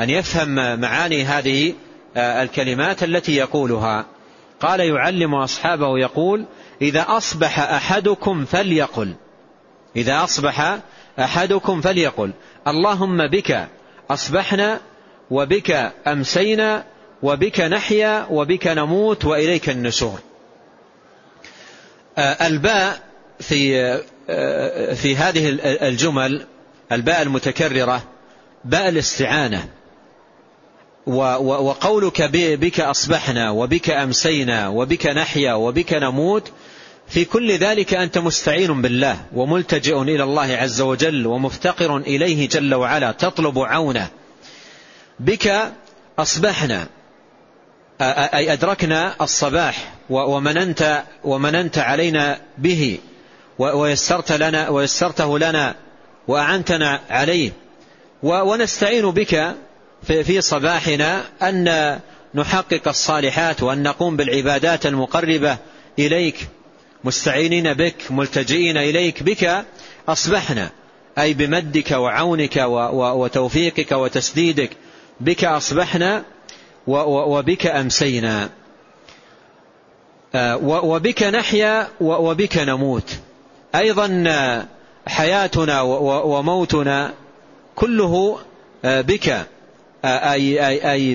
[0.00, 1.74] أن يفهم معاني هذه
[2.16, 4.06] آه، الكلمات التي يقولها.
[4.60, 6.44] قال يعلم أصحابه يقول
[6.82, 9.14] إذا أصبح أحدكم فليقل.
[9.96, 10.78] إذا أصبح
[11.18, 12.32] أحدكم فليقل
[12.68, 13.68] اللهم بك
[14.10, 14.80] أصبحنا
[15.30, 16.84] وبك أمسينا
[17.22, 20.18] وبك نحيا وبك نموت وإليك النشور.
[22.18, 23.00] آه، الباء
[23.40, 23.80] في
[24.30, 26.46] آه، في هذه الجمل
[26.92, 28.02] الباء المتكررة
[28.64, 29.68] باء الاستعانة.
[31.06, 36.52] وقولك بك أصبحنا وبك أمسينا وبك نحيا وبك نموت
[37.10, 43.12] في كل ذلك أنت مستعين بالله وملتجئ إلى الله عز وجل ومفتقر إليه جل وعلا
[43.12, 44.08] تطلب عونه.
[45.20, 45.72] بك
[46.18, 46.86] أصبحنا
[48.00, 52.98] أي أدركنا الصباح ومننت, ومننت علينا به
[53.58, 55.74] ويسرت لنا ويسرته لنا
[56.28, 57.52] وأعنتنا عليه.
[58.22, 59.54] ونستعين بك
[60.02, 61.98] في صباحنا أن
[62.34, 65.58] نحقق الصالحات وأن نقوم بالعبادات المقربة
[65.98, 66.48] إليك.
[67.04, 69.64] مستعينين بك ملتجئين إليك بك
[70.08, 70.70] أصبحنا
[71.18, 72.56] أي بمدك وعونك
[72.92, 74.70] وتوفيقك وتسديدك
[75.20, 76.24] بك أصبحنا
[76.86, 78.50] وبك أمسينا.
[80.34, 83.18] آه، وبك نحيا وبك نموت.
[83.74, 84.66] أيضا
[85.06, 87.14] حياتنا وموتنا
[87.76, 88.38] كله
[88.84, 89.28] آه، بك
[90.04, 91.14] آه، أي, أي, أي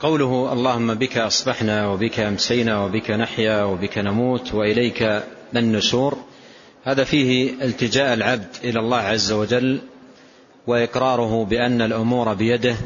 [0.00, 5.22] قوله اللهم بك أصبحنا وبك أمسينا وبك نحيا وبك نموت وإليك
[5.56, 6.18] النشور
[6.84, 9.78] هذا فيه التجاء العبد إلى الله عز وجل
[10.66, 12.76] وإقراره بأن الأمور بيده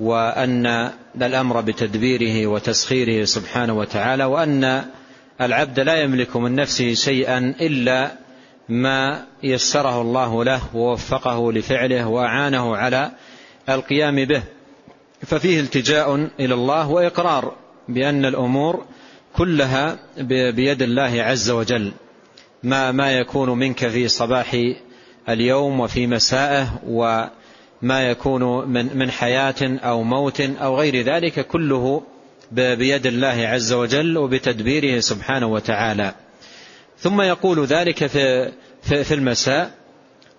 [0.00, 0.90] وأن
[1.22, 4.84] الأمر بتدبيره وتسخيره سبحانه وتعالى وأن
[5.40, 8.12] العبد لا يملك من نفسه شيئا إلا
[8.68, 13.10] ما يسره الله له ووفقه لفعله وأعانه على
[13.68, 14.42] القيام به.
[15.22, 17.56] ففيه التجاء إلى الله وإقرار
[17.88, 18.84] بأن الأمور
[19.36, 19.98] كلها
[20.50, 21.92] بيد الله عز وجل.
[22.62, 24.56] ما ما يكون منك في صباح
[25.28, 32.02] اليوم وفي مسائه وما يكون من من حياة أو موت أو غير ذلك كله
[32.52, 36.14] بيد الله عز وجل وبتدبيره سبحانه وتعالى.
[36.98, 38.52] ثم يقول ذلك في
[38.82, 39.79] في المساء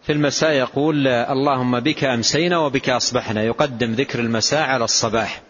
[0.04, 3.44] في المساء يقول اللهم بك أمسينا وبك أصبحنا.
[3.44, 5.42] يقدم ذكر المساء على الصباح.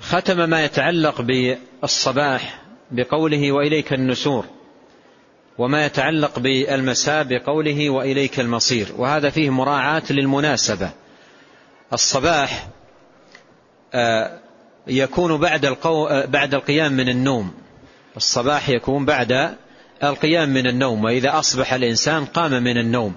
[0.00, 4.44] ختم ما يتعلق بالصباح بقوله وإليك النشور
[5.58, 8.88] وما يتعلق بالمساء بقوله وإليك المصير.
[8.96, 10.90] وهذا فيه مراعاة للمناسبة.
[11.92, 12.68] الصباح
[13.94, 14.38] آه،
[14.86, 15.64] يكون بعد.
[15.84, 17.54] آه، بعد القيام من النوم.
[18.16, 19.56] الصباح يكون بعد
[20.04, 23.14] القيام من النوم وإذا أصبح الإنسان قام من النوم.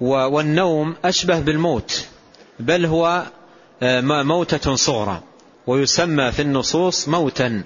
[0.00, 2.08] والنوم أشبه بالموت
[2.60, 3.22] بل هو
[3.82, 5.22] آه، موتة صغرى
[5.66, 7.62] ويسمى في النصوص موتا.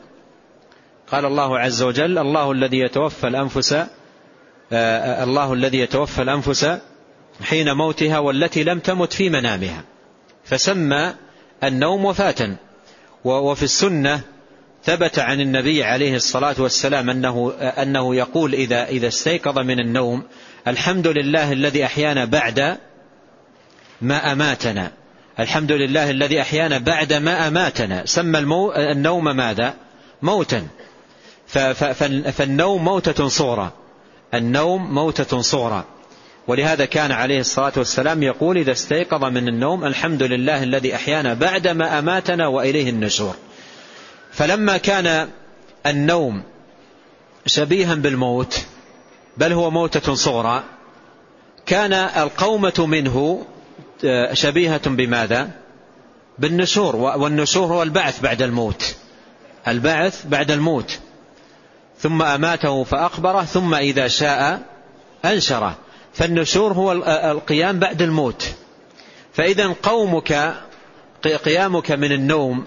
[1.12, 3.87] قال الله عز وجل الله الذي يتوفى الأنفس آه،
[4.72, 6.78] آه، الله الذي يتوفى الأنفس
[7.43, 9.85] حين موتها والتي لم تمت في منامها.
[10.45, 11.14] فسمى
[11.64, 12.57] النوم وفاة
[13.24, 14.20] وفي السنة
[14.85, 20.22] ثبت عن النبي عليه الصلاة والسلام أنه, أنه يقول إذا, إذا استيقظ من النوم
[20.68, 22.78] الحمد لله الذي أحيانا بعد
[24.01, 24.93] ما أماتنا.
[25.41, 28.07] الحمد لله الذي أحيانا بعد ما أماتنا.
[28.07, 29.74] سمى المو النوم ماذا؟
[30.22, 30.66] موتا.
[32.33, 33.72] فالنوم موتة صغرى.
[34.35, 35.85] النوم موتة صغرى.
[36.47, 41.68] ولهذا كان عليه الصلاة والسلام يقول إذا استيقظ من النوم الحمد لله الذي أحيانا بعد
[41.68, 43.35] ما أماتنا وإليه النشور.
[44.33, 45.28] فلما كان
[45.87, 46.43] النوم
[47.47, 48.64] شبيها بالموت
[49.37, 50.62] بل هو موتة صغرى
[51.66, 53.47] كان القومة منه
[54.05, 55.51] آه، شبيهة بماذا؟
[56.39, 58.95] بالنشور والنشور هو البعث بعد الموت.
[59.68, 60.99] البعث بعد الموت.
[61.99, 64.62] ثم أماته فأقبره ثم إذا شاء
[65.24, 65.76] أنشره.
[66.12, 66.93] فالنشور هو
[67.30, 68.49] القيام بعد الموت.
[69.33, 70.55] فإذا قومك
[71.45, 72.66] قيامك من النوم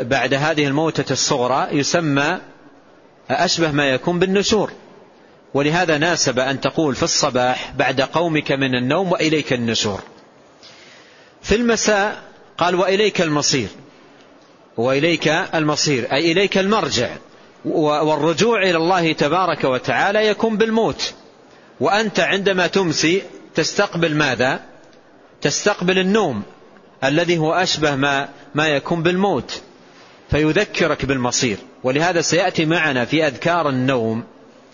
[0.00, 2.38] بعد هذه الموتة الصغرى يسمى
[3.30, 4.72] أشبه ما يكون بالنشور.
[5.54, 10.00] ولهذا ناسب أن تقول في الصباح بعد قومك من النوم وإليك النشور.
[11.42, 12.22] في المساء
[12.58, 13.68] قال وإليك المصير.
[14.76, 17.10] وإليك المصير أي إليك المرجع.
[17.64, 21.14] والرجوع إلى الله تبارك وتعالى يكون بالموت.
[21.80, 23.22] وأنت عندما تمسي
[23.54, 24.60] تستقبل ماذا؟
[25.40, 26.42] تستقبل النوم
[27.04, 29.62] الذي هو أشبه ما, ما يكون بالموت.
[30.30, 31.56] فيذكرك بالمصير.
[31.84, 34.24] ولهذا سيأتي معنا في أذكار النوم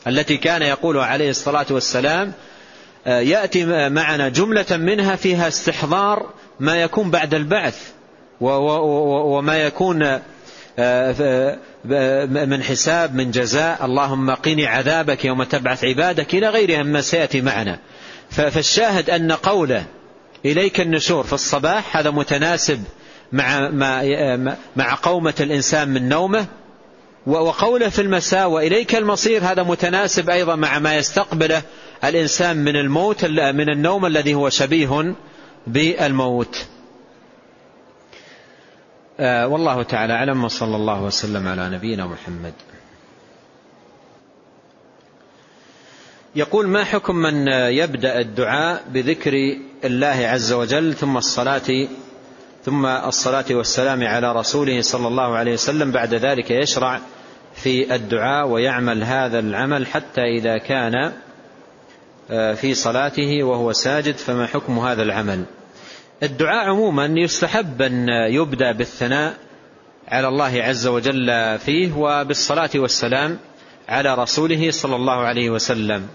[0.07, 2.33] التي كان يقول عليه الصلاة والسلام
[3.07, 6.31] آه، يأتي معنا جملة منها فيها استحضار
[6.61, 7.91] ما يكون بعد البعث
[8.41, 10.21] وما يكون
[10.79, 11.59] آه،
[12.47, 17.79] من حساب من جزاء اللهم قني عذابك يوم تبعث عبادك إلى غيرها مما سيأتي معنا.
[18.31, 19.85] فالشاهد أن قوله
[20.45, 22.85] إليك النشور في الصباح هذا متناسب
[23.33, 23.71] مع,
[24.77, 26.47] مع قومة الإنسان من نومه.
[27.27, 31.63] وقوله في المساء وإليك المصير هذا متناسب أيضا مع ما يستقبله
[32.05, 35.15] الإنسان من الموت من النوم الذي هو شبيه
[35.67, 36.67] بالموت.
[39.21, 42.55] آه، والله تعالى أعلم وصلى الله وسلم على نبينا محمد.
[46.35, 49.33] يقول ما حكم من يبدأ الدعاء بذكر
[49.85, 51.89] الله عز وجل ثم الصلاة
[52.65, 57.01] ثم الصلاة والسلام على رسوله صلى الله عليه وسلم بعد ذلك يشرع
[57.55, 61.13] في الدعاء ويعمل هذا العمل حتى إذا كان
[62.55, 65.45] في صلاته وهو ساجد فما حكم هذا العمل؟
[66.23, 69.35] الدعاء عموما يستحب أن يبدأ بالثناء
[70.09, 73.39] على الله عز وجل فيه وبالصلاة والسلام
[73.89, 76.07] على رسوله صلى الله عليه وسلم.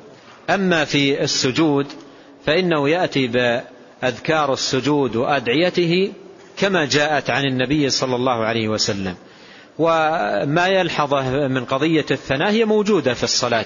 [0.49, 1.87] أما في السجود
[2.45, 6.11] فإنه يأتي بأذكار السجود وأدعيته
[6.57, 9.15] كما جاءت عن النبي صلى الله عليه وسلم.
[9.79, 13.65] وما يلحظه من قضية الثناء هي موجودة في الصلاة.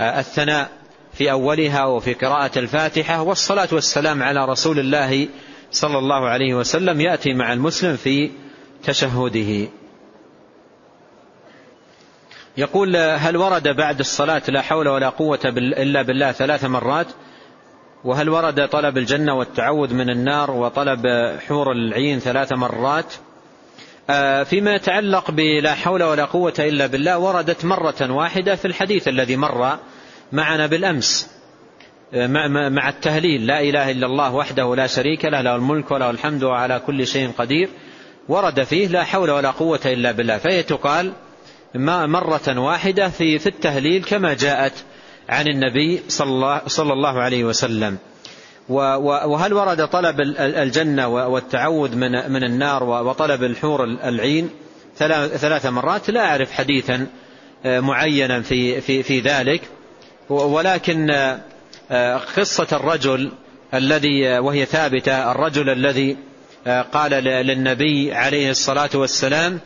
[0.00, 0.70] الثناء
[1.12, 5.28] في أولها وفي قراءة الفاتحة والصلاة والسلام على رسول الله
[5.70, 8.30] صلى الله عليه وسلم يأتي مع المسلم في
[8.84, 9.68] تشهده.
[12.56, 17.06] يقول هل ورد بعد الصلاة لا حول ولا قوة إلا بالله ثلاث مرات؟
[18.04, 21.06] وهل ورد طلب الجنة والتعوذ من النار وطلب
[21.48, 23.14] حور العين ثلاث مرات؟
[24.44, 29.78] فيما يتعلق بلا حول ولا قوة إلا بالله وردت مرة واحدة في الحديث الذي مر
[30.32, 31.30] معنا بالأمس
[32.70, 33.46] مع التهليل.
[33.46, 37.30] لا إله إلا الله وحده لا شريك له له الملك وله الحمد وعلى كل شيء
[37.38, 37.68] قدير.
[38.28, 40.38] ورد فيه لا حول ولا قوة إلا بالله.
[40.38, 41.12] فهي تقال
[41.74, 44.84] مرة واحدة في في التهليل كما جاءت
[45.30, 47.98] عن النبي صلى الله, عليه وسلم.
[48.68, 54.50] وهل ورد طلب الجنة والتعوذ من من النار وطلب الحور العين؟
[54.98, 57.06] ثلاث مرات لا أعرف حديثا
[57.64, 59.62] معينا في في في ذلك.
[60.28, 61.10] ولكن
[62.36, 63.32] قصة الرجل
[63.74, 66.16] الذي وهي ثابتة الرجل الذي
[66.92, 69.60] قال للنبي عليه الصلاة والسلام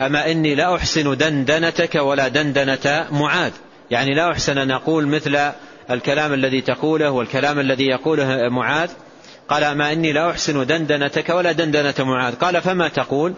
[0.00, 3.52] أما إني لا أحسن دندنتك ولا دندنة معاذ.
[3.90, 5.52] يعني لا أحسن أن أقول مثل
[5.90, 8.90] الكلام الذي تقوله والكلام الذي يقوله معاذ.
[9.48, 12.34] قال أما إني لا أحسن دندنتك ولا دندنة معاذ.
[12.34, 13.34] قال فما تقول؟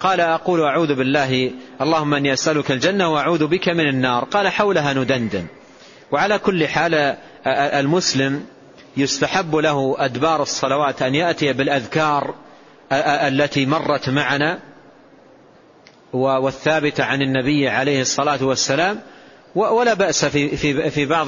[0.00, 1.50] قال أقول أعوذ بالله
[1.80, 4.24] اللهم أني أسألك الجنة وأعوذ بك من النار.
[4.24, 5.46] قال حولها ندندن.
[6.12, 8.44] وعلى كل حال المسلم
[8.96, 12.34] يستحب له أدبار الصلوات أن يأتي بالأذكار
[12.92, 14.58] التي مرت معنا
[16.12, 19.00] والثابتة عن النبي عليه الصلاة والسلام
[19.56, 21.26] ولا بأس في, في, في بعض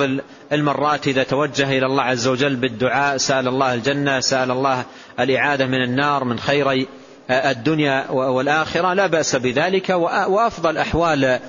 [0.52, 4.84] المرات إذا توجه إلى الله عز وجل بالدعاء سأل الله الجنة سأل الله
[5.20, 6.88] الإعادة من النار من خيري
[7.30, 9.88] الدنيا والآخرة لا بأس بذلك.
[10.28, 11.40] وأفضل أحوال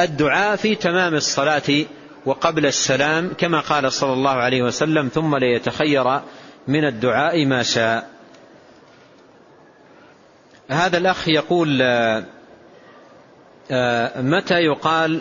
[0.00, 1.84] الدعاء في تمام الصلاة
[2.26, 6.20] وقبل السلام كما قال صلى الله عليه وسلم ثم ليتخير
[6.68, 8.08] من الدعاء ما شاء.
[10.68, 11.82] هذا الأخ يقول
[14.16, 15.20] متى يقال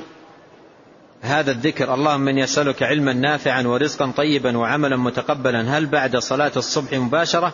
[1.25, 6.93] هذا الذكر اللهم من يسألك علما نافعا ورزقا طيبا وعملا متقبلا هل بعد صلاة الصبح
[6.93, 7.53] مباشرة؟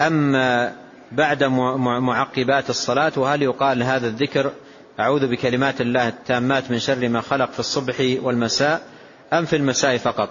[0.00, 0.32] أم
[1.12, 4.52] بعد معقبات الصلاة؟ وهل يقال هذا الذكر
[5.00, 8.82] أعوذ بكلمات الله التامات من شر ما خلق في الصبح والمساء
[9.32, 10.28] أم في المساء فقط؟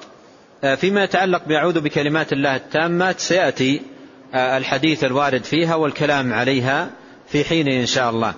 [0.78, 3.82] فيما يتعلق بأعوذ بكلمات الله التامات سيأتي
[4.36, 6.90] الحديث الوارد فيها والكلام عليها
[7.28, 8.34] في حين إن شاء الله.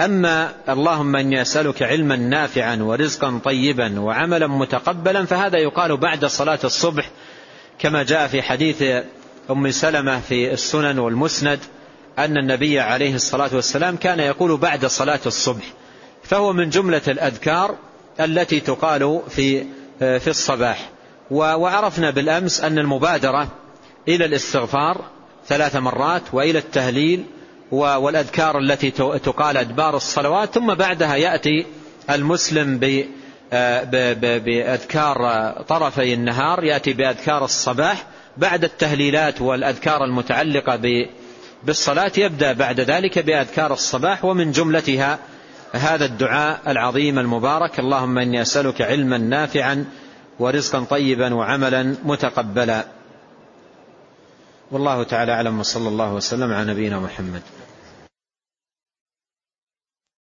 [0.00, 7.10] أما اللهم أني أسألك علما نافعا ورزقا طيبا وعملا متقبلا فهذا يقال بعد صلاة الصبح
[7.78, 8.82] كما جاء في حديث
[9.50, 11.58] أم سلمة في السنن والمسند
[12.18, 15.64] أن النبي عليه الصلاة والسلام كان يقول بعد صلاة الصبح
[16.22, 17.76] فهو من جملة الأذكار
[18.20, 19.64] التي تقال في
[19.98, 20.90] في الصباح.
[21.30, 23.48] وعرفنا بالأمس أن المبادرة
[24.08, 25.04] إلى الاستغفار
[25.46, 27.24] ثلاث مرات وإلى التهليل
[27.72, 28.90] والأذكار التي
[29.24, 31.66] تقال أدبار الصلوات ثم بعدها يأتي
[32.10, 32.78] المسلم
[34.44, 38.06] بأذكار طرفي النهار يأتي بأذكار الصباح.
[38.36, 41.06] بعد التهليلات والأذكار المتعلقة
[41.64, 45.18] بالصلاة يبدأ بعد ذلك بأذكار الصباح ومن جملتها
[45.72, 49.84] هذا الدعاء العظيم المبارك اللهم إني أسألك علما نافعا
[50.38, 52.84] ورزقا طيبا وعملا متقبلا.
[54.70, 57.42] والله تعالى أعلم وصلى الله وسلم على نبينا محمد.